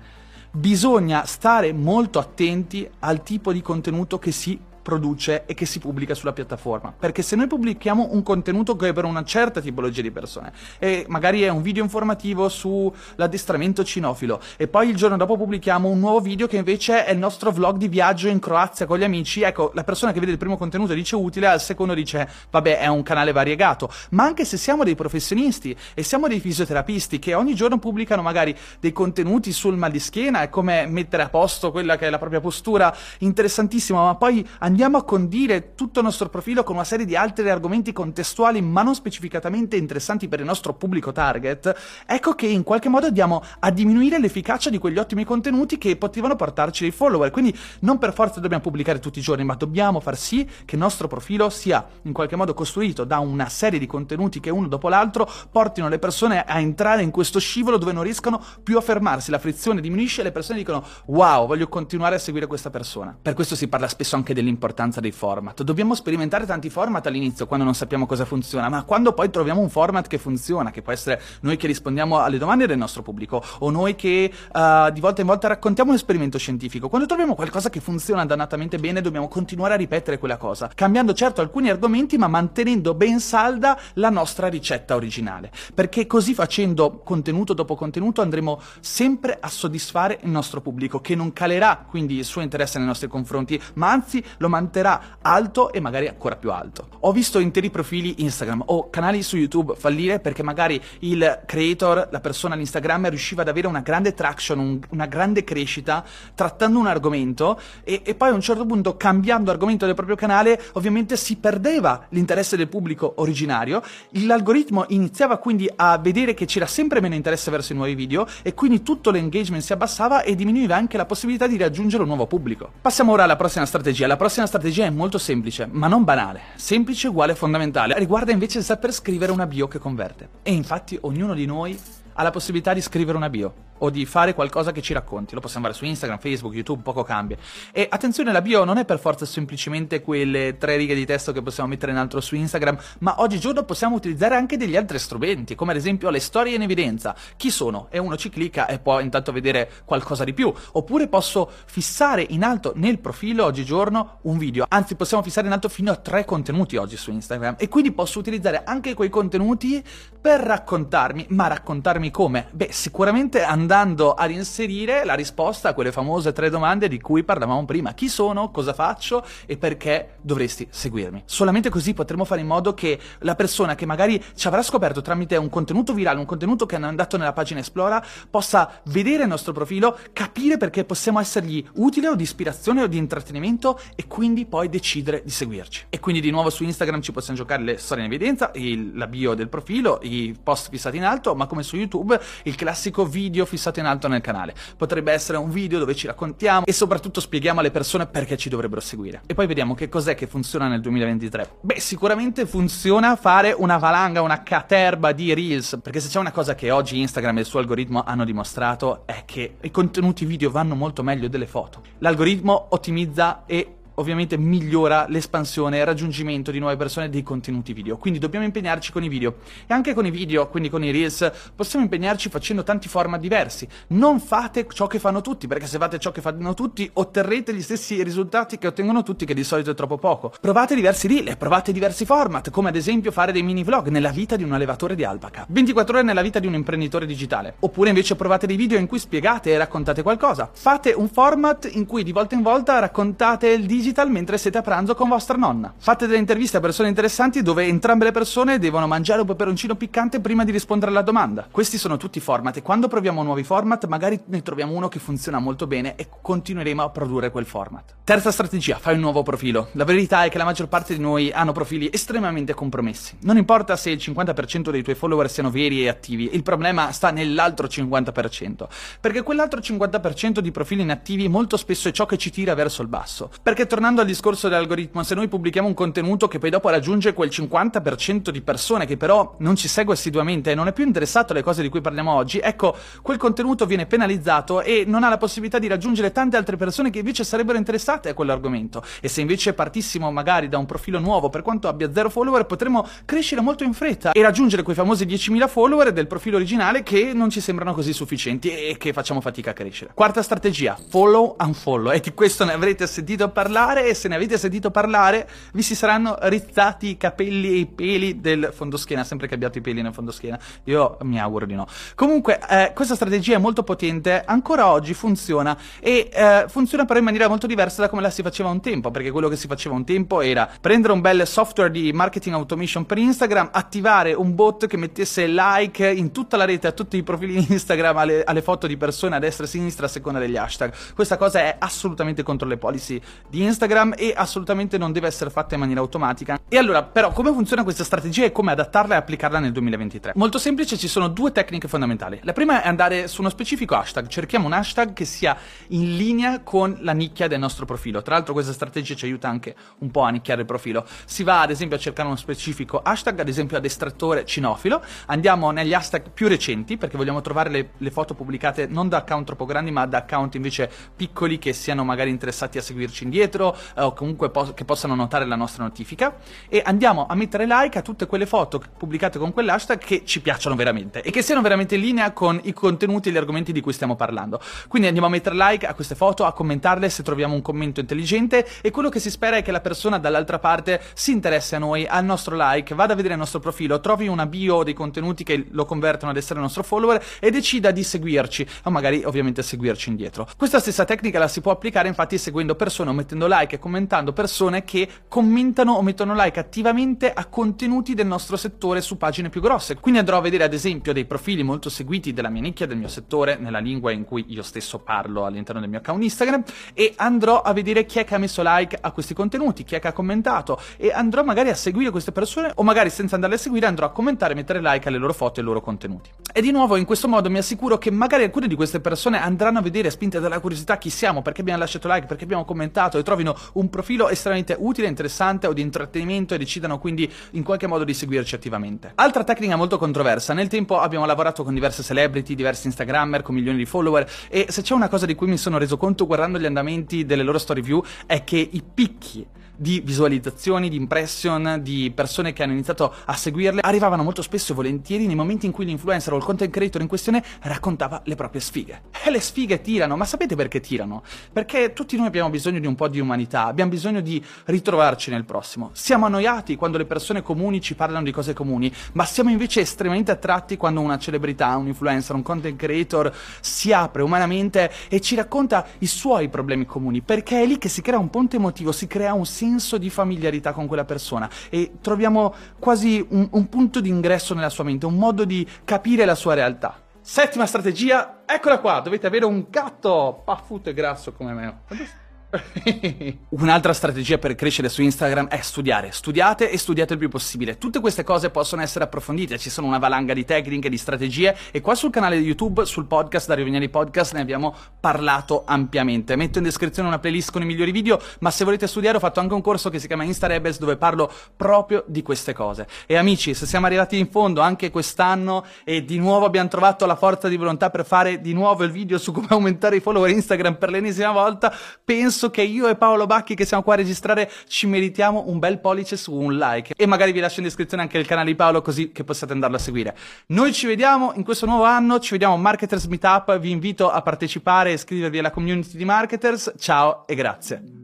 bisogna 0.56 1.25
stare 1.25 1.73
molto 1.73 2.20
attenti 2.20 2.88
al 3.00 3.25
tipo 3.25 3.52
di 3.52 3.61
contenuto 3.61 4.20
che 4.20 4.30
si 4.30 4.56
produce 4.85 5.45
e 5.47 5.55
che 5.55 5.64
si 5.64 5.79
pubblica 5.79 6.14
sulla 6.14 6.35
piattaforma. 6.35 6.93
Perché 6.97 7.23
se 7.23 7.35
noi 7.37 7.47
pubblichiamo 7.47 8.09
un 8.11 8.23
contenuto 8.23 8.76
che 8.76 8.88
è 8.88 8.93
per 8.93 9.07
una 9.07 9.25
certa 9.25 9.62
tipologia 9.62 10.03
di 10.03 10.11
persone, 10.11 10.53
e 10.79 11.07
magari 11.09 11.41
è 11.41 11.49
un 11.49 11.62
video 11.62 11.83
informativo 11.83 12.50
sull'addestramento 12.50 13.83
cinofilo, 13.83 14.41
e 14.59 14.69
poi 14.69 14.91
il 14.91 14.97
giorno 14.97 15.17
dopo 15.17 15.38
pubblichiamo 15.38 15.88
un 15.88 15.99
nuovo 15.99 16.21
video 16.21 16.47
che 16.47 16.59
invece 16.59 17.07
è 17.07 17.12
il 17.12 17.19
nostro 17.19 17.50
vlog 17.50 17.79
di 17.79 17.88
viaggio 17.88 18.29
in 18.29 18.38
Croazia 18.38 18.85
con 18.85 18.99
gli 18.99 19.05
amici, 19.05 19.41
ecco, 19.41 19.71
la 19.75 19.85
persona 19.85 20.12
che 20.12 20.21
vede 20.21 20.33
il 20.33 20.38
primo 20.38 20.59
contenuto 20.59 20.93
dice 20.93 21.17
utile, 21.17 21.47
al 21.47 21.62
secondo 21.62 21.95
dice 21.95 22.29
vabbè 22.50 22.79
è 22.79 22.87
un 22.87 23.03
canale 23.03 23.33
variegato. 23.33 23.91
Ma 24.11 24.25
anche 24.25 24.45
se 24.45 24.59
siamo 24.59 24.85
dei 24.85 24.95
professionisti 24.95 25.75
e 25.95 26.03
siamo 26.03 26.29
dei 26.29 26.41
fisioterapisti 26.41 27.19
che 27.19 27.33
ogni 27.33 27.55
giorno 27.55 27.79
pubblicano 27.79 28.21
magari 28.21 28.55
dei 28.81 28.93
contenuti 28.93 29.50
sul 29.50 29.79
mal 29.79 29.91
di 29.91 29.99
schiena 29.99 30.43
e 30.43 30.50
come 30.50 30.85
mettere 30.87 31.23
a 31.23 31.31
posto 31.31 31.71
quella 31.71 31.97
che 31.97 32.07
è 32.07 32.11
la 32.11 32.19
propria 32.19 32.41
postura 32.41 32.95
interessantissima, 33.21 34.03
ma 34.03 34.14
poi 34.17 34.47
andiamo 34.59 34.73
a 34.83 35.02
condire 35.02 35.75
tutto 35.75 36.00
il 36.00 36.04
nostro 36.04 36.28
profilo 36.28 36.64
con 36.64 36.75
una 36.75 36.85
serie 36.85 37.07
di 37.07 37.14
altri 37.14 37.49
argomenti 37.49 37.93
contestuali 37.93 38.61
ma 38.61 38.83
non 38.83 38.95
specificatamente 38.95 39.76
interessanti 39.76 40.26
per 40.26 40.40
il 40.40 40.47
nostro 40.47 40.75
pubblico 40.75 41.12
target, 41.12 42.02
ecco 42.07 42.35
che 42.35 42.47
in 42.47 42.64
qualche 42.64 42.88
modo 42.88 43.07
andiamo 43.07 43.43
a 43.61 43.71
diminuire 43.71 44.19
l'efficacia 44.19 44.71
di 44.71 44.78
quegli 44.78 44.99
ottimi 44.99 45.25
contenuti 45.25 45.78
che 45.78 45.97
potevano 45.97 46.35
portarci 46.35 46.83
dei 46.83 46.90
follower. 46.90 47.31
Quindi 47.31 47.57
non 47.81 47.99
per 47.99 48.12
forza 48.12 48.40
dobbiamo 48.40 48.62
pubblicare 48.62 48.99
tutti 48.99 49.21
i 49.21 49.23
giorni, 49.23 49.45
ma 49.45 49.54
dobbiamo 49.54 50.00
far 50.00 50.16
sì 50.16 50.45
che 50.64 50.75
il 50.75 50.81
nostro 50.81 51.07
profilo 51.07 51.50
sia 51.50 51.87
in 52.02 52.12
qualche 52.12 52.37
modo 52.37 52.52
costruito 52.52 53.04
da 53.04 53.21
una 53.21 53.49
serie 53.49 53.78
di 53.78 53.87
contenuti 53.87 54.40
che 54.40 54.50
uno 54.50 54.66
dopo 54.66 54.88
l'altro 54.88 55.31
portino 55.50 55.88
le 55.88 55.99
persone 55.99 56.43
a 56.45 56.59
entrare 56.59 57.02
in 57.02 57.11
questo 57.11 57.38
scivolo 57.38 57.78
dove 57.78 57.93
non 57.93 58.02
riescono 58.02 58.43
più 58.62 58.76
a 58.76 58.81
fermarsi, 58.81 59.31
la 59.31 59.38
frizione 59.38 59.81
diminuisce 59.81 60.21
e 60.21 60.25
le 60.25 60.33
persone 60.33 60.59
dicono 60.59 60.85
wow, 61.07 61.47
voglio 61.47 61.69
continuare 61.69 62.16
a 62.16 62.19
seguire 62.19 62.47
questa 62.47 62.71
persona. 62.71 63.16
Per 63.21 63.35
questo 63.35 63.54
si 63.54 63.69
parla 63.69 63.88
spesso 63.88 64.16
anche 64.16 64.35
dell'importanza 64.35 64.62
dei 65.00 65.12
format. 65.12 65.62
Dobbiamo 65.62 65.94
sperimentare 65.94 66.47
tanti 66.47 66.71
format 66.71 67.06
all'inizio 67.06 67.47
quando 67.47 67.64
non 67.64 67.75
sappiamo 67.75 68.06
cosa 68.06 68.25
funziona, 68.25 68.68
ma 68.71 68.85
quando 68.85 69.12
poi 69.12 69.28
troviamo 69.28 69.61
un 69.61 69.68
format 69.68 70.06
che 70.06 70.16
funziona, 70.16 70.71
che 70.71 70.80
può 70.80 70.92
essere 70.92 71.21
noi 71.40 71.56
che 71.56 71.66
rispondiamo 71.66 72.18
alle 72.18 72.38
domande 72.38 72.66
del 72.66 72.78
nostro 72.78 73.02
pubblico 73.02 73.42
o 73.59 73.71
noi 73.71 73.94
che 73.94 74.33
uh, 74.52 74.90
di 74.90 75.00
volta 75.00 75.21
in 75.21 75.26
volta 75.26 75.49
raccontiamo 75.49 75.90
un 75.90 75.97
esperimento 75.97 76.38
scientifico, 76.38 76.88
quando 76.88 77.06
troviamo 77.06 77.35
qualcosa 77.35 77.68
che 77.68 77.80
funziona 77.80 78.25
dannatamente 78.25 78.78
bene 78.78 79.00
dobbiamo 79.00 79.28
continuare 79.28 79.75
a 79.75 79.76
ripetere 79.76 80.18
quella 80.18 80.37
cosa, 80.37 80.71
cambiando 80.75 81.12
certo 81.12 81.40
alcuni 81.40 81.68
argomenti 81.68 82.16
ma 82.16 82.28
mantenendo 82.28 82.94
ben 82.94 83.21
salda 83.21 83.78
la 83.94 84.11
nostra 84.11 84.49
ricetta 84.49 84.94
originale, 84.94 85.50
perché 85.75 86.06
così 86.06 86.33
facendo 86.33 87.00
contenuto 87.04 87.52
dopo 87.52 87.75
contenuto 87.75 88.23
andremo 88.23 88.61
sempre 88.80 89.37
a 89.38 89.49
soddisfare 89.49 90.21
il 90.23 90.30
nostro 90.30 90.61
pubblico 90.61 91.00
che 91.00 91.14
non 91.14 91.33
calerà 91.33 91.85
quindi 91.88 92.16
il 92.16 92.25
suo 92.25 92.40
interesse 92.40 92.78
nei 92.78 92.87
nostri 92.87 93.09
confronti, 93.09 93.61
ma 93.75 93.90
anzi 93.90 94.25
lo 94.38 94.49
manterrà 94.54 95.18
alto 95.20 95.73
e 95.73 95.80
magari 95.80 96.06
ancora 96.06 96.37
più 96.37 96.52
alto. 96.52 96.88
Ho 97.00 97.12
visto 97.12 97.40
interi 97.40 97.70
profili 97.70 98.23
Instagram 98.23 98.62
o 98.66 98.88
canali 98.88 99.23
su 99.23 99.37
YouTube 99.37 99.75
fallire 99.76 100.20
perché 100.20 100.42
magari 100.42 100.80
il 101.00 101.42
creator, 101.44 102.08
la 102.11 102.20
persona 102.20 102.54
all'Instagram 102.54 103.08
riusciva 103.08 103.42
ad 103.42 103.49
avere 103.49 103.66
una 103.66 103.80
grande 103.80 104.14
traction, 104.14 104.58
un, 104.58 104.80
una 104.90 105.06
grande 105.06 105.42
crescita 105.42 106.04
trattando 106.34 106.78
un 106.78 106.87
argomento 106.87 107.61
e, 107.82 108.02
e 108.04 108.14
poi 108.14 108.28
a 108.28 108.32
un 108.32 108.40
certo 108.40 108.64
punto 108.64 108.96
cambiando 108.96 109.50
argomento 109.50 109.87
del 109.87 109.94
proprio 109.94 110.16
canale 110.16 110.61
ovviamente 110.73 111.16
si 111.16 111.37
perdeva 111.37 112.06
l'interesse 112.11 112.56
del 112.56 112.68
pubblico 112.68 113.14
originario, 113.16 113.82
l'algoritmo 114.11 114.84
iniziava 114.88 115.38
quindi 115.38 115.68
a 115.75 115.99
vedere 115.99 116.34
che 116.34 116.46
c'era 116.46 116.66
sempre 116.66 117.00
meno 117.00 117.14
interesse 117.14 117.50
verso 117.50 117.73
i 117.73 117.76
nuovi 117.76 117.94
video 117.94 118.26
e 118.42 118.54
quindi 118.54 118.82
tutto 118.82 119.11
l'engagement 119.11 119.62
si 119.62 119.73
abbassava 119.73 120.23
e 120.23 120.34
diminuiva 120.34 120.76
anche 120.76 120.96
la 120.96 121.06
possibilità 121.06 121.46
di 121.46 121.56
raggiungere 121.56 122.02
un 122.02 122.08
nuovo 122.08 122.26
pubblico. 122.26 122.70
Passiamo 122.80 123.12
ora 123.12 123.25
alla 123.25 123.37
prossima 123.37 123.66
strategia. 123.66 124.06
La 124.06 124.16
prossima 124.16 124.44
strategia 124.47 124.85
è 124.85 124.91
molto 124.91 125.19
semplice, 125.19 125.69
ma 125.71 125.89
non 125.89 126.05
banale. 126.05 126.41
Semplice 126.57 127.09
uguale 127.09 127.35
fondamentale. 127.35 127.99
Riguarda 127.99 128.33
invece 128.33 128.59
il 128.59 128.65
saper 128.65 128.93
scrivere 128.93 129.33
una 129.33 129.47
bio 129.47 129.69
che 129.69 129.79
converte. 129.79 130.29
E 130.43 130.53
infatti 130.53 130.99
ognuno 131.03 131.35
di 131.35 131.47
noi 131.47 131.79
ha 132.15 132.23
la 132.23 132.31
possibilità 132.31 132.73
di 132.73 132.81
scrivere 132.81 133.17
una 133.17 133.29
bio 133.29 133.73
o 133.85 133.91
di 133.91 134.07
fare 134.07 134.35
qualcosa 134.35 134.73
che 134.73 134.81
ci 134.81 134.93
racconti. 134.93 135.35
Lo 135.35 135.41
possiamo 135.41 135.67
fare 135.67 135.76
su 135.76 135.85
Instagram, 135.85 136.19
Facebook, 136.19 136.55
YouTube, 136.55 136.83
poco 136.83 137.03
cambia. 137.03 137.37
E 137.71 137.87
attenzione, 137.88 138.33
la 138.33 138.41
bio 138.41 138.64
non 138.64 138.79
è 138.79 138.85
per 138.85 138.99
forza 138.99 139.26
semplicemente 139.26 140.00
quelle 140.00 140.57
tre 140.59 140.76
righe 140.76 140.95
di 140.95 141.05
testo 141.05 141.33
che 141.33 141.43
possiamo 141.43 141.69
mettere 141.69 141.93
in 141.93 141.99
altro 141.99 142.21
su 142.21 142.35
Instagram, 142.35 142.79
ma 143.00 143.21
oggigiorno 143.21 143.62
possiamo 143.64 143.97
utilizzare 143.97 144.37
anche 144.37 144.57
degli 144.57 144.76
altri 144.76 144.99
strumenti, 144.99 145.55
come 145.55 145.73
ad 145.73 145.76
esempio 145.76 146.09
le 146.11 146.21
storie 146.21 146.55
in 146.55 146.62
evidenza. 146.62 147.14
Chi 147.37 147.50
sono? 147.50 147.88
E 147.91 147.99
uno 147.99 148.17
ci 148.17 148.31
clicca 148.31 148.67
e 148.67 148.79
può 148.79 149.00
intanto 149.00 149.33
vedere 149.33 149.71
qualcosa 149.85 150.25
di 150.25 150.33
più. 150.33 150.53
Oppure 150.73 151.09
posso 151.09 151.50
fissare 151.67 152.25
in 152.31 152.43
alto 152.43 152.73
nel 152.76 152.99
profilo 152.99 153.45
oggigiorno 153.45 154.19
un 154.23 154.38
video. 154.38 154.64
Anzi, 154.69 154.95
possiamo 154.95 155.23
fissare 155.23 155.47
in 155.47 155.53
alto 155.53 155.69
fino 155.69 155.93
a 155.93 155.97
tre 155.97 156.25
contenuti 156.25 156.76
oggi 156.76 156.97
su 156.97 157.11
Instagram. 157.11 157.57
E 157.59 157.69
quindi 157.69 157.93
posso 157.93 158.19
utilizzare 158.19 158.62
anche 158.64 158.95
quei 158.95 159.11
contenuti 159.11 159.85
per 160.21 160.41
raccontarmi. 160.41 161.26
Ma 161.31 161.49
raccontarmi 161.49 162.11
come? 162.11 162.49
Beh, 162.50 162.69
sicuramente 162.71 163.43
andando 163.43 163.73
andando 163.75 164.14
ad 164.14 164.31
inserire 164.31 165.04
la 165.04 165.14
risposta 165.14 165.71
a 165.71 165.75
quelle 165.75 165.90
famose 165.90 166.33
tre 166.33 166.49
domande 166.49 166.87
di 166.87 167.00
cui 167.00 167.25
parlavamo 167.25 167.64
prima. 167.64 167.93
Chi 167.93 168.09
sono, 168.09 168.52
cosa 168.52 168.73
faccio 168.73 169.25
e 169.47 169.57
perché 169.57 170.14
dovresti 170.21 170.69
seguirmi. 170.71 171.25
Solamente 171.26 171.71
così 171.71 171.93
potremo 171.93 172.25
fare 172.25 172.40
in 172.40 172.47
modo 172.47 172.73
che 172.73 173.00
la 173.21 173.35
persona 173.35 173.75
che 173.75 173.85
magari 173.85 174.23
ci 174.37 174.47
avrà 174.47 174.62
scoperto 174.62 175.02
tramite 175.02 175.37
un 175.37 175.50
contenuto 175.50 175.93
virale, 175.93 176.21
un 176.21 176.25
contenuto 176.25 176.66
che 176.66 176.76
è 176.76 176.83
andato 176.83 177.16
nella 177.16 177.33
pagina 177.33 177.59
Esplora, 177.61 178.04
possa 178.31 178.81
vedere 178.85 179.25
il 179.25 179.28
nostro 179.28 179.52
profilo, 179.52 179.99
capire 180.12 180.57
perché 180.57 180.85
possiamo 180.85 181.19
essergli 181.19 181.66
utile 181.75 182.07
o 182.07 182.14
di 182.14 182.23
ispirazione 182.23 182.83
o 182.83 182.87
di 182.87 182.97
intrattenimento 182.97 183.81
e 183.97 184.07
quindi 184.07 184.47
poi 184.47 184.69
decidere 184.69 185.23
di 185.25 185.31
seguirci. 185.31 185.87
E 185.90 185.99
quindi 185.99 186.21
di 186.21 186.31
nuovo 186.31 186.49
su 186.49 186.62
Instagram 186.62 187.00
ci 187.00 187.11
possiamo 187.11 187.38
giocare 187.38 187.64
le 187.64 187.76
storie 187.78 188.04
in 188.04 188.12
evidenza, 188.12 188.52
il, 188.54 188.97
la 188.97 189.09
bio 189.09 189.35
del 189.35 189.49
profilo, 189.49 189.99
i 190.02 190.37
post 190.40 190.69
fissati 190.71 190.97
in 190.97 191.04
alto, 191.04 191.35
ma 191.35 191.47
come 191.47 191.64
su 191.64 191.75
YouTube 191.75 192.21
il 192.45 192.54
classico 192.54 193.04
video 193.04 193.45
fissato 193.54 193.80
in 193.80 193.87
alto 193.87 194.08
nel 194.08 194.20
canale. 194.20 194.54
Potrebbe 194.76 195.12
essere 195.12 195.38
un 195.38 195.50
video 195.50 195.78
dove 195.78 195.94
ci 195.94 196.06
raccontiamo 196.06 196.66
e 196.66 196.73
soprattutto 196.73 197.20
spieghiamo 197.20 197.61
alle 197.61 197.70
persone 197.70 198.06
perché 198.06 198.37
ci 198.37 198.49
dovrebbero 198.49 198.80
seguire. 198.80 199.23
E 199.26 199.34
poi 199.34 199.46
vediamo 199.46 199.75
che 199.75 199.88
cos'è 199.88 200.14
che 200.14 200.26
funziona 200.26 200.68
nel 200.68 200.80
2023. 200.80 201.58
Beh, 201.61 201.80
sicuramente 201.80 202.46
funziona 202.46 203.16
fare 203.16 203.54
una 203.56 203.78
valanga, 203.78 204.23
una 204.23 204.42
caterba 204.42 205.12
di 205.12 205.32
reels, 205.32 205.78
perché 205.82 206.00
se 206.00 206.08
c'è 206.08 206.18
una 206.18 206.32
cosa 206.32 206.54
che 206.54 206.70
oggi 206.70 207.00
Instagram 207.00 207.38
e 207.38 207.40
il 207.40 207.46
suo 207.46 207.61
algoritmo 207.61 208.02
hanno 208.04 208.25
dimostrato 208.25 209.06
è 209.06 209.23
che 209.25 209.56
i 209.61 209.70
contenuti 209.70 210.25
video 210.25 210.50
vanno 210.50 210.75
molto 210.75 211.02
meglio 211.02 211.28
delle 211.28 211.46
foto. 211.46 211.82
L'algoritmo 211.99 212.66
ottimizza 212.70 213.44
e 213.46 213.76
ovviamente 213.95 214.37
migliora 214.37 215.07
l'espansione 215.09 215.77
e 215.77 215.81
il 215.81 215.87
raggiungimento 215.87 216.51
di 216.51 216.59
nuove 216.59 216.77
persone 216.77 217.09
dei 217.09 217.23
contenuti 217.23 217.73
video. 217.73 217.97
Quindi 217.97 218.19
dobbiamo 218.19 218.45
impegnarci 218.45 218.93
con 218.93 219.03
i 219.05 219.09
video. 219.09 219.37
E 219.67 219.75
anche 219.75 219.95
con 219.95 220.07
i 220.07 220.11
video, 220.11 220.49
quindi 220.49 220.69
con 220.69 220.83
i 220.85 220.91
reels, 220.91 221.31
possiamo 221.55 221.85
impegnarci 221.85 222.29
facendo 222.29 222.63
tanti 222.63 222.89
format 222.89 223.21
diversi. 223.21 223.69
Non 223.89 224.21
fate 224.21 224.67
ciò 224.73 224.87
che 224.87 224.99
fanno 224.99 225.21
tutti, 225.21 225.47
perché 225.47 225.67
se 225.67 225.79
fate 225.79 225.99
ciò 225.99 226.11
che 226.11 226.21
fanno 226.21 226.55
tutti 226.55 226.89
otterrete 226.93 227.55
gli 227.55 227.63
stessi 227.63 228.03
risultati 228.03 228.59
che 228.59 228.67
ottengono 228.67 229.03
tutti, 229.03 229.25
che 229.25 229.35
di 229.35 229.45
solito 229.45 229.71
è 229.71 229.75
troppo 229.75 229.99
poco. 229.99 230.33
Provate 230.41 230.75
diversi 230.75 231.07
reel, 231.07 231.37
provate 231.37 231.73
diversi 231.73 232.05
format, 232.05 232.51
come 232.51 232.71
ad 232.71 232.77
esempio 232.77 233.13
fare 233.13 233.33
dei 233.33 233.43
mini 233.43 233.63
vlog 233.63 233.89
nella 233.89 234.11
vita 234.11 234.37
di 234.37 234.43
un 234.43 234.53
allevatore 234.53 234.95
di 234.95 235.05
alpaca. 235.05 235.47
24 235.49 235.97
ore 235.99 236.07
nella 236.07 236.23
vita 236.23 236.39
di 236.39 236.47
un 236.47 236.55
imprenditore 236.55 237.07
digitale. 237.07 237.55
Oppure 237.61 237.91
invece 237.91 238.17
provate 238.17 238.47
dei 238.47 238.57
video 238.57 238.79
in 238.79 238.87
cui 238.87 238.99
spiegate 238.99 239.53
e 239.53 239.59
raccontate 239.59 240.03
qualcosa. 240.03 240.51
Fate 240.53 240.93
un 240.93 241.09
format 241.09 241.71
in 241.73 241.87
cui 241.87 242.03
di 242.03 242.13
volta 242.13 242.35
in 242.35 242.43
volta 242.43 242.79
raccontate 242.79 243.49
il 243.49 243.67
digital 243.67 243.84
digital 243.85 244.11
mentre 244.11 244.38
siete 244.38 244.57
a 244.57 244.62
pranzo 244.62 244.95
con 244.95 245.11
vostra 245.11 245.37
nonna. 245.37 245.75
Fate 245.76 246.07
delle 246.07 246.19
interviste 246.19 246.57
a 246.57 246.61
persone 246.61 246.88
interessanti 246.88 247.43
dove 247.43 247.67
entrambe 247.67 248.07
le 248.07 248.12
persone 248.12 248.59
devono 248.59 248.87
mangiare 248.87 249.21
un 249.21 249.26
peperoncino 249.26 249.75
piccante 249.75 250.21
prima 250.21 250.43
di 250.43 250.53
rispondere 250.53 250.91
alla 250.91 251.03
domanda. 251.03 251.47
Questi 251.50 251.76
sono 251.76 251.99
tutti 251.99 252.19
format 252.19 252.57
e 252.57 252.62
quando 252.62 252.88
proviamo 252.88 253.23
nuovi 253.23 253.45
format 253.45 253.87
magari 253.87 254.19
ne 254.25 254.41
troviamo 254.41 254.73
uno 254.73 254.88
che 254.88 254.99
funziona 254.99 255.38
molto 255.38 255.67
bene 255.67 255.97
e 255.97 256.09
continueremo 256.23 256.83
a 256.83 256.88
produrre 256.88 257.31
quel 257.31 257.45
format. 257.45 257.95
Terza 258.05 258.31
strategia, 258.31 258.79
fai 258.79 258.95
un 258.95 259.00
nuovo 259.00 259.23
profilo. 259.23 259.69
La 259.73 259.85
verità 259.85 260.25
è 260.25 260.31
che 260.31 260.38
la 260.38 260.45
maggior 260.45 260.69
parte 260.69 260.95
di 260.95 261.00
noi 261.00 261.31
hanno 261.31 261.53
profili 261.53 261.91
estremamente 261.93 262.55
compromessi. 262.55 263.19
Non 263.21 263.37
importa 263.37 263.76
se 263.76 263.91
il 263.91 263.99
50% 263.99 264.71
dei 264.71 264.83
tuoi 264.83 264.95
follower 264.95 265.31
siano 265.31 265.50
veri 265.50 265.83
e 265.83 265.88
attivi, 265.88 266.31
il 266.33 266.43
problema 266.43 266.91
sta 266.93 267.11
nell'altro 267.11 267.67
50%, 267.67 268.67
perché 269.00 269.23
quell'altro 269.23 269.61
50% 269.61 270.38
di 270.38 270.50
profili 270.50 270.81
inattivi 270.81 271.29
molto 271.29 271.59
spesso 271.59 271.88
è 271.88 271.93
ciò 271.93 272.07
che 272.07 272.17
ci 272.17 272.31
tira 272.31 272.55
verso 272.55 272.81
il 272.81 272.88
basso. 272.88 273.31
Perché 273.43 273.67
tornando 273.75 274.02
al 274.02 274.07
discorso 274.07 274.47
dell'algoritmo, 274.47 275.02
se 275.02 275.16
noi 275.16 275.26
pubblichiamo 275.26 275.66
un 275.66 275.75
contenuto 275.75 276.28
che 276.28 276.38
poi 276.38 276.49
dopo 276.49 276.69
raggiunge 276.69 277.12
quel 277.12 277.28
50% 277.28 278.31
di 278.31 278.40
persone 278.40 278.87
che 278.87 278.97
però 278.97 279.35
non 279.38 279.57
ci 279.57 279.66
segue 279.66 279.95
assiduamente 279.95 280.52
e 280.52 280.54
non 280.54 280.69
è 280.69 280.73
più 280.73 280.87
interessato 280.87 281.33
alle 281.33 281.43
cose 281.43 281.61
di 281.61 281.69
cui 281.69 281.81
parliamo 281.81 282.12
oggi, 282.12 282.38
ecco, 282.38 282.76
quel 283.02 283.19
contenuto 283.19 283.66
viene 283.66 283.87
penalizzato 283.87 284.61
e 284.61 284.85
non 284.87 285.02
ha 285.02 285.09
la 285.09 285.16
possibilità 285.16 285.59
di 285.59 285.66
raggiungere 285.66 286.12
tante 286.12 286.37
altre 286.37 286.57
persone 286.57 286.90
che 286.90 287.00
invece 287.00 287.25
sarebbero 287.25 287.59
interessate 287.59 288.11
a 288.11 288.14
quell'argomento. 288.14 288.81
E 289.00 289.09
se 289.09 289.23
invece 289.23 289.54
partissimo 289.54 290.12
magari 290.12 290.49
da 290.49 290.59
un 290.59 290.66
profilo 290.66 291.00
nuovo, 291.00 291.28
per 291.28 291.43
quanto 291.43 291.66
abbia 291.66 291.93
zero 291.93 292.11
follower, 292.11 292.47
potremmo 292.47 292.87
crescere 293.04 293.40
molto 293.40 293.64
in 293.64 293.73
fretta 293.73 294.12
e 294.12 294.23
raggiungere 294.23 294.62
quei 294.62 294.76
famosi 294.76 295.04
10.000 295.04 295.49
follower 295.49 295.93
del 295.93 296.07
profilo 296.07 296.37
originale 296.37 296.85
che 296.85 297.12
non 297.12 297.28
ci 297.28 297.40
sembrano 297.40 297.75
così 297.75 297.93
sufficienti 297.93 298.50
e 298.50 298.76
che 298.78 298.93
facciamo 298.93 299.21
fatica 299.21 299.50
a 299.50 299.52
crescere. 299.52 299.90
Quarta 299.95 300.23
strategia, 300.23 300.78
follow 300.88 301.35
unfollow. 301.40 301.93
E 301.93 301.99
di 301.99 302.14
questo 302.14 302.45
ne 302.45 302.52
avrete 302.52 302.87
sentito 302.87 303.28
parlare 303.31 303.63
parlare 303.64 303.88
e 303.88 303.94
se 303.94 304.09
ne 304.09 304.16
avete 304.16 304.37
sentito 304.37 304.71
parlare 304.71 305.26
vi 305.52 305.62
si 305.62 305.75
saranno 305.75 306.16
rizzati 306.23 306.88
i 306.88 306.97
capelli 306.97 307.49
e 307.49 307.56
i 307.56 307.66
peli 307.66 308.21
del 308.21 308.50
fondoschiena, 308.52 309.04
sempre 309.04 309.26
che 309.26 309.35
abbiate 309.35 309.59
i 309.59 309.61
peli 309.62 309.80
nel 309.80 309.94
fondoschiena. 309.94 310.38
Io 310.64 310.99
mi 311.02 311.18
auguro 311.18 311.47
di 311.47 311.54
no. 311.54 311.66
Comunque, 311.94 312.38
eh, 312.49 312.73
questa 312.75 312.94
strategia 312.94 313.37
è 313.37 313.38
molto 313.38 313.62
potente, 313.62 314.23
ancora 314.25 314.71
oggi 314.71 314.92
funziona 314.92 315.56
e 315.80 316.11
eh, 316.12 316.44
funziona 316.49 316.85
però 316.85 316.99
in 316.99 317.04
maniera 317.04 317.28
molto 317.28 317.47
diversa 317.47 317.80
da 317.80 317.88
come 317.88 318.02
la 318.02 318.11
si 318.11 318.23
faceva 318.23 318.50
un 318.50 318.61
tempo, 318.61 318.90
perché 318.90 319.11
quello 319.11 319.28
che 319.28 319.37
si 319.37 319.47
faceva 319.47 319.75
un 319.75 319.85
tempo 319.85 320.21
era 320.21 320.49
prendere 320.61 320.92
un 320.92 321.00
bel 321.00 321.26
software 321.26 321.71
di 321.71 321.92
marketing 321.92 322.35
automation 322.35 322.85
per 322.85 322.99
Instagram, 322.99 323.49
attivare 323.52 324.12
un 324.12 324.35
bot 324.35 324.66
che 324.66 324.76
mettesse 324.76 325.26
like 325.26 325.88
in 325.88 326.12
tutta 326.12 326.37
la 326.37 326.44
rete, 326.44 326.66
a 326.66 326.73
tutti 326.73 326.99
i 326.99 327.02
profili 327.02 327.47
Instagram, 327.49 327.97
alle, 327.97 328.25
alle 328.25 328.42
foto 328.42 328.66
di 328.66 328.76
persone 328.76 329.16
a 329.16 329.18
destra 329.18 329.44
e 329.44 329.49
a 329.49 329.50
sinistra 329.50 329.87
a 329.87 329.88
seconda 329.88 330.18
degli 330.18 330.37
hashtag. 330.37 330.73
Questa 330.94 331.16
cosa 331.16 331.40
è 331.40 331.56
assolutamente 331.59 332.23
contro 332.23 332.47
le 332.47 332.56
policy 332.56 333.00
di 333.28 333.38
Instagram 333.38 333.53
e 333.96 334.12
assolutamente 334.16 334.78
non 334.78 334.92
deve 334.92 335.06
essere 335.06 335.30
fatta 335.30 335.54
in 335.54 335.61
maniera 335.61 335.80
automatica. 335.80 336.38
E 336.49 336.56
allora, 336.56 336.82
però, 336.82 337.12
come 337.12 337.32
funziona 337.32 337.62
questa 337.62 337.84
strategia 337.84 338.25
e 338.25 338.32
come 338.32 338.52
adattarla 338.52 338.94
e 338.94 338.99
applicarla 338.99 339.38
nel 339.38 339.52
2023? 339.52 340.12
Molto 340.16 340.38
semplice, 340.38 340.76
ci 340.76 340.88
sono 340.88 341.08
due 341.08 341.32
tecniche 341.32 341.68
fondamentali. 341.68 342.20
La 342.23 342.32
prima 342.32 342.62
è 342.62 342.68
andare 342.68 343.08
su 343.08 343.20
uno 343.20 343.30
specifico 343.30 343.75
hashtag, 343.75 344.06
cerchiamo 344.08 344.46
un 344.46 344.52
hashtag 344.52 344.92
che 344.92 345.04
sia 345.04 345.37
in 345.68 345.96
linea 345.96 346.40
con 346.40 346.78
la 346.80 346.92
nicchia 346.92 347.28
del 347.28 347.38
nostro 347.38 347.64
profilo. 347.64 348.02
Tra 348.02 348.14
l'altro 348.14 348.32
questa 348.32 348.52
strategia 348.52 348.94
ci 348.94 349.04
aiuta 349.04 349.28
anche 349.28 349.54
un 349.78 349.90
po' 349.90 350.02
a 350.02 350.11
nicchiare 350.11 350.42
il 350.42 350.46
profilo. 350.46 350.87
Si 351.04 351.23
va 351.23 351.40
ad 351.40 351.50
esempio 351.50 351.76
a 351.76 351.80
cercare 351.80 352.06
uno 352.06 352.16
specifico 352.16 352.80
hashtag, 352.82 353.20
ad 353.20 353.28
esempio 353.28 353.56
ad 353.56 353.64
estrattore 353.64 354.25
cinofilo, 354.25 354.82
andiamo 355.06 355.50
negli 355.50 355.75
hashtag 355.75 356.11
più 356.12 356.28
recenti 356.28 356.76
perché 356.76 356.96
vogliamo 356.96 357.20
trovare 357.20 357.50
le, 357.50 357.70
le 357.76 357.90
foto 357.90 358.14
pubblicate 358.14 358.66
non 358.66 358.88
da 358.88 358.99
account 358.99 359.26
troppo 359.26 359.44
grandi 359.44 359.70
ma 359.70 359.87
da 359.87 359.99
account 359.99 360.34
invece 360.37 360.70
piccoli 360.94 361.38
che 361.38 361.52
siano 361.52 361.84
magari 361.84 362.11
interessati 362.11 362.58
a 362.58 362.62
seguirci 362.62 363.04
indietro 363.04 363.44
eh, 363.53 363.83
o 363.83 363.93
comunque 363.93 364.31
po- 364.31 364.55
che 364.55 364.65
possano 364.65 364.95
notare 364.95 365.27
la 365.27 365.37
nostra 365.37 365.65
notifica 365.65 366.17
e 366.49 366.63
andiamo 366.65 367.07
a 367.09 367.15
mettere 367.15 367.47
like 367.47 367.79
a 367.79 367.83
tutte 367.83 368.07
quelle 368.07 368.27
foto 368.27 368.63
pubblicate 368.79 369.19
con 369.19 369.33
quell'hashtag 369.33 369.79
che 369.79 370.03
ci 370.05 370.21
piacciono 370.21 370.55
veramente 370.55 371.03
e 371.03 371.11
che 371.11 371.21
siano 371.21 371.43
veramente 371.43 371.75
in 371.75 371.81
linea 371.81 372.13
con 372.13 372.41
i 372.45 372.53
contenuti 372.53 373.09
e 373.09 373.13
gli 373.13 373.17
argomenti 373.17 373.53
di 373.53 373.61
cui 373.61 373.73
stiamo 373.73 373.97
parlando. 373.97 374.41
Quindi 374.69 374.87
andiamo 374.87 375.09
a 375.09 375.11
mettere 375.11 375.35
like 375.35 375.67
a 375.67 375.75
queste 375.75 375.95
foto, 375.95 376.25
a 376.25 376.33
commentarle 376.33 376.89
se 376.89 377.03
troviamo 377.03 377.35
un 377.35 377.43
commento 377.43 377.81
intelligente 377.81 378.47
e 378.61 378.71
quello 378.71 378.89
che 378.89 379.01
si 379.01 379.11
spera 379.11 379.37
è 379.37 379.43
che 379.43 379.51
la 379.51 379.61
persona 379.61 379.99
dall'altra 379.99 380.39
parte 380.39 380.81
si 380.95 381.11
interessi 381.11 381.55
a 381.55 381.59
noi, 381.59 381.87
al 381.87 382.05
nostro 382.05 382.37
like, 382.39 382.75
vada 382.75 382.93
a 382.93 382.97
vedere 382.97 383.15
il 383.15 383.21
nostro 383.21 383.41
profilo, 383.41 383.81
trovi 383.81 384.07
una 384.07 384.27
bio 384.27 384.63
dei 384.63 384.75
contenuti 384.75 385.25
che 385.25 385.47
lo 385.51 385.65
convertono 385.65 386.11
ad 386.11 386.17
essere 386.17 386.35
il 386.35 386.45
nostro 386.45 386.63
follower 386.63 387.03
e 387.21 387.31
decida 387.31 387.71
di 387.71 387.83
seguirci 387.83 388.47
o 388.65 388.71
magari 388.71 389.03
ovviamente 389.05 389.43
seguirci 389.43 389.89
indietro. 389.91 390.29
Questa 390.37 390.61
stessa 390.61 390.85
tecnica 390.85 391.19
la 391.19 391.29
si 391.29 391.41
può 391.41 391.53
applicare 391.53 391.89
infatti 391.89 392.19
seguendo 392.19 392.55
persone 392.55 392.91
o 392.91 392.93
mettendo 392.93 393.27
like 393.29 393.34
e 393.43 393.59
commentando 393.59 394.12
persone 394.12 394.64
che 394.64 394.88
commentano 395.09 395.73
o 395.73 395.83
mettono 395.83 396.14
like 396.14 396.38
attivamente 396.38 397.12
a 397.12 397.26
contenuti 397.26 397.95
del 397.95 398.07
nostro 398.07 398.37
settore 398.37 398.81
su 398.81 398.97
pagine 398.97 399.29
più 399.29 399.41
grosse. 399.41 399.75
Quindi 399.76 400.00
andrò 400.00 400.19
a 400.19 400.21
vedere 400.21 400.45
ad 400.45 400.53
esempio 400.53 400.93
dei 400.93 401.05
profili 401.05 401.43
molto 401.43 401.69
seguiti 401.69 402.12
della 402.12 402.29
mia 402.29 402.43
nicchia, 402.43 402.67
del 402.67 402.76
mio 402.76 402.88
settore, 402.88 403.37
nella 403.37 403.59
lingua 403.59 403.91
in 403.91 404.05
cui 404.05 404.25
io 404.29 404.43
stesso 404.43 404.79
parlo 404.79 405.25
all'interno 405.25 405.61
del 405.61 405.69
mio 405.69 405.79
account 405.79 406.03
Instagram 406.03 406.43
e 406.73 406.95
andrò 406.97 407.43
a 407.43 407.53
vedere 407.53 407.85
chi 407.85 407.99
è 407.99 408.05
che 408.05 408.14
ha 408.14 408.19
messo 408.19 408.43
like 408.45 408.79
a 408.81 408.93
questi 408.93 409.14
contenuti, 409.14 409.64
chi 409.64 409.75
è 409.75 409.81
che 409.81 409.88
ha 409.88 409.93
commentato 409.93 410.61
e 410.76 410.93
andrò 410.93 411.25
magari 411.25 411.50
a 411.50 411.55
seguire 411.55 411.91
queste 411.91 412.12
persone 412.12 412.53
o 412.55 412.62
magari 412.62 412.91
senza 412.91 413.17
andarle 413.17 413.37
a 413.37 413.38
seguire 413.38 413.67
andrò 413.67 413.87
a 413.87 413.91
commentare 413.91 414.33
e 414.33 414.37
mettere 414.37 414.61
like 414.61 414.88
alle 414.88 414.99
loro 414.99 415.12
foto 415.12 415.38
e 415.38 415.43
ai 415.43 415.47
loro 415.49 415.61
contenuti. 415.61 416.11
E 416.33 416.41
di 416.41 416.50
nuovo 416.50 416.76
in 416.76 416.85
questo 416.85 417.09
modo 417.09 417.31
mi 417.31 417.38
assicuro 417.38 417.79
che 417.79 417.91
magari 417.91 418.25
alcune 418.25 418.49
di 418.49 418.55
queste 418.55 418.81
persone 418.81 419.21
andranno 419.21 419.59
a 419.59 419.62
vedere 419.62 419.91
spinte 419.91 420.21
dalla 420.21 420.41
curiosità 420.41 420.79
chi 420.79 420.91
siamo, 420.91 421.23
perché 421.23 421.41
abbiamo 421.41 421.61
lasciato 421.61 421.88
like, 421.88 422.07
perché 422.07 422.25
abbiamo 422.25 422.45
commentato 422.45 422.99
e 422.99 423.03
trovino 423.14 423.37
un 423.54 423.71
profilo 423.71 424.09
estremamente 424.09 424.56
utile, 424.59 424.88
interessante 424.88 425.47
o 425.47 425.52
di 425.52 425.62
intrattenimento 425.62 426.35
e 426.35 426.38
decidano 426.38 426.78
quindi 426.78 427.11
in 427.33 427.42
qualche 427.42 427.66
modo 427.66 427.85
di 427.85 427.94
seguirci 427.94 428.35
attivamente. 428.35 428.92
Altra 428.97 429.25
tecnica 429.25 429.56
molto 429.56 429.78
controversa, 429.78 430.35
nel 430.35 430.49
tempo 430.49 430.80
abbiamo 430.80 431.06
lavorato 431.06 431.44
con 431.44 431.54
diverse 431.54 431.83
celebrity, 431.83 432.35
diversi 432.35 432.66
instagrammer 432.66 433.23
con 433.23 433.35
milioni 433.35 433.59
di 433.59 433.66
follower 433.66 434.11
e 434.28 434.47
se 434.49 434.62
c'è 434.62 434.75
una 434.75 434.88
cosa 434.88 435.06
di 435.06 435.14
cui 435.14 435.28
mi 435.28 435.38
sono 435.38 435.59
reso 435.59 435.76
conto 435.76 436.06
guardando 436.06 436.38
gli 436.38 436.47
andamenti 436.47 437.04
delle 437.04 437.23
loro 437.23 437.38
story 437.38 437.62
view 437.62 437.83
è 438.06 438.25
che 438.25 438.37
i 438.37 438.62
picchi 438.62 439.26
di 439.56 439.80
visualizzazioni, 439.84 440.68
di 440.68 440.76
impression, 440.76 441.58
di 441.62 441.92
persone 441.94 442.32
che 442.32 442.42
hanno 442.42 442.52
iniziato 442.52 442.92
a 443.04 443.14
seguirle, 443.14 443.61
arrivavano 443.62 444.02
molto 444.02 444.23
spesso 444.23 444.52
e 444.52 444.54
volentieri 444.54 445.06
nei 445.06 445.14
momenti 445.14 445.46
in 445.46 445.52
cui 445.52 445.64
l'influencer 445.64 446.12
o 446.12 446.16
il 446.16 446.25
content 446.25 446.50
creator 446.50 446.80
in 446.80 446.88
questione 446.88 447.23
raccontava 447.42 448.02
le 448.04 448.14
proprie 448.14 448.40
sfighe. 448.40 448.82
E 449.04 449.11
le 449.11 449.20
sfighe 449.20 449.61
tirano, 449.61 449.96
ma 449.96 450.04
sapete 450.04 450.34
perché 450.34 450.60
tirano? 450.60 451.02
Perché 451.32 451.73
tutti 451.73 451.97
noi 451.97 452.06
abbiamo 452.06 452.30
bisogno 452.30 452.58
di 452.58 452.67
un 452.67 452.75
po' 452.75 452.88
di 452.88 453.00
umanità, 453.00 453.47
abbiamo 453.47 453.71
bisogno 453.71 454.00
di 454.00 454.23
ritrovarci 454.47 455.10
nel 455.10 455.25
prossimo. 455.25 455.71
Siamo 455.73 456.06
annoiati 456.06 456.56
quando 456.56 456.78
le 456.78 456.84
persone 456.84 457.23
comuni 457.23 457.60
ci 457.60 457.75
parlano 457.75 458.04
di 458.04 458.12
cose 458.12 458.32
comuni, 458.32 458.73
ma 458.93 459.04
siamo 459.04 459.30
invece 459.30 459.60
estremamente 459.60 460.10
attratti 460.10 460.56
quando 460.56 460.80
una 460.80 460.99
celebrità, 460.99 461.56
un 461.56 461.67
influencer, 461.67 462.14
un 462.14 462.23
content 462.23 462.56
creator 462.56 463.14
si 463.40 463.73
apre 463.73 464.02
umanamente 464.02 464.71
e 464.88 465.00
ci 465.00 465.14
racconta 465.14 465.67
i 465.78 465.86
suoi 465.86 466.28
problemi 466.28 466.67
comuni, 466.67 467.00
perché 467.00 467.43
è 467.43 467.47
lì 467.47 467.58
che 467.58 467.69
si 467.69 467.82
crea 467.82 467.99
un 467.99 468.10
ponte 468.10 468.36
emotivo, 468.36 468.73
si 468.73 468.86
crea 468.86 469.12
un 469.12 469.25
senso 469.45 469.76
di 469.76 469.91
familiarità 469.91 470.52
con 470.52 470.67
quella 470.67 470.85
persona 470.85 471.28
e 471.50 471.73
troviamo 471.83 472.35
quasi 472.59 473.04
un, 473.11 473.28
un 473.30 473.49
punto 473.49 473.80
di 473.80 473.91
ingresso 473.91 474.35
nella 474.35 474.49
sua 474.49 474.65
mente, 474.65 474.87
un 474.87 474.95
modo 474.95 475.25
di 475.25 475.47
capire 475.65 476.04
la 476.07 476.15
sua 476.15 476.35
realtà. 476.35 476.80
Settima 477.00 477.45
strategia, 477.45 478.23
eccola 478.25 478.59
qua, 478.59 478.80
dovete 478.80 479.07
avere 479.07 479.26
un 479.26 479.45
gatto 479.50 480.23
paffuto 480.25 480.71
e 480.71 480.75
grasso 480.75 481.13
come 481.13 481.33
me. 481.35 482.02
Un'altra 483.30 483.73
strategia 483.73 484.18
per 484.18 484.34
crescere 484.34 484.68
su 484.68 484.82
Instagram 484.82 485.28
è 485.28 485.40
studiare. 485.40 485.92
Studiate 485.92 486.50
e 486.50 486.58
studiate 486.58 486.94
il 486.94 486.99
più 486.99 487.08
possibile. 487.08 487.58
Tutte 487.58 487.80
queste 487.80 488.04
cose 488.04 488.30
possono 488.30 488.62
essere 488.62 488.84
approfondite, 488.84 489.38
ci 489.38 489.50
sono 489.50 489.66
una 489.66 489.78
valanga 489.78 490.14
di 490.14 490.25
tecniche, 490.25 490.68
di 490.68 490.76
strategie 490.76 491.36
e 491.50 491.60
qua 491.60 491.75
sul 491.75 491.90
canale 491.90 492.18
di 492.18 492.25
YouTube, 492.25 492.64
sul 492.64 492.86
podcast 492.86 493.28
Dario 493.28 493.44
Vignali 493.44 493.68
Podcast 493.68 494.14
ne 494.14 494.20
abbiamo 494.20 494.54
parlato 494.80 495.44
ampiamente. 495.47 496.16
Metto 496.16 496.38
in 496.38 496.44
descrizione 496.44 496.88
una 496.88 496.99
playlist 496.99 497.30
con 497.30 497.42
i 497.42 497.47
migliori 497.47 497.70
video, 497.70 498.00
ma 498.20 498.30
se 498.30 498.44
volete 498.44 498.66
studiare 498.66 498.97
ho 498.97 499.00
fatto 499.00 499.20
anche 499.20 499.34
un 499.34 499.40
corso 499.40 499.70
che 499.70 499.78
si 499.78 499.86
chiama 499.86 500.04
Insta 500.04 500.26
Rebels 500.26 500.58
dove 500.58 500.76
parlo 500.76 501.10
proprio 501.36 501.84
di 501.86 502.02
queste 502.02 502.32
cose. 502.32 502.66
E 502.86 502.97
amici, 502.97 503.34
se 503.34 503.47
siamo 503.47 503.66
arrivati 503.66 503.99
in 503.99 504.10
fondo 504.10 504.40
anche 504.40 504.70
quest'anno 504.70 505.44
e 505.64 505.84
di 505.84 505.99
nuovo 505.99 506.26
abbiamo 506.26 506.49
trovato 506.49 506.86
la 506.86 506.97
forza 506.97 507.28
di 507.28 507.36
volontà 507.36 507.70
per 507.70 507.84
fare 507.84 508.20
di 508.20 508.32
nuovo 508.32 508.64
il 508.64 508.70
video 508.70 508.99
su 508.99 509.12
come 509.12 509.28
aumentare 509.30 509.76
i 509.76 509.80
follower 509.80 510.10
Instagram 510.10 510.56
per 510.56 510.70
l'ennesima 510.70 511.12
volta, 511.12 511.54
penso 511.84 512.24
penso 512.25 512.30
che 512.30 512.43
io 512.43 512.69
e 512.69 512.76
Paolo 512.76 513.06
Bacchi 513.06 513.34
che 513.34 513.45
siamo 513.45 513.63
qua 513.63 513.75
a 513.75 513.76
registrare 513.76 514.30
ci 514.47 514.67
meritiamo 514.67 515.25
un 515.26 515.39
bel 515.39 515.58
pollice 515.58 515.97
su 515.97 516.13
un 516.13 516.37
like 516.37 516.75
e 516.76 516.87
magari 516.87 517.13
vi 517.13 517.21
lascio 517.21 517.41
in 517.41 517.47
descrizione 517.47 517.82
anche 517.82 517.99
il 517.99 518.06
canale 518.06 518.28
di 518.28 518.34
Paolo 518.34 518.63
così 518.63 518.93
che 518.93 519.04
possiate 519.04 519.32
andarlo 519.32 519.56
a 519.56 519.60
seguire. 519.60 519.97
Noi 520.26 520.52
ci 520.52 520.67
vediamo 520.67 521.13
in 521.17 521.25
questo 521.25 521.47
nuovo 521.47 521.65
anno, 521.65 521.99
ci 521.99 522.13
vediamo 522.13 522.37
Marketers 522.37 522.87
Meetup, 522.87 523.39
vi 523.39 523.50
invito 523.50 523.91
a 523.91 524.00
partecipare 524.02 524.71
e 524.71 524.75
iscrivervi 524.75 525.19
alla 525.19 525.30
community 525.30 525.76
di 525.76 525.84
Marketers. 525.84 526.54
Ciao 526.58 527.06
e 527.06 527.15
grazie. 527.15 527.83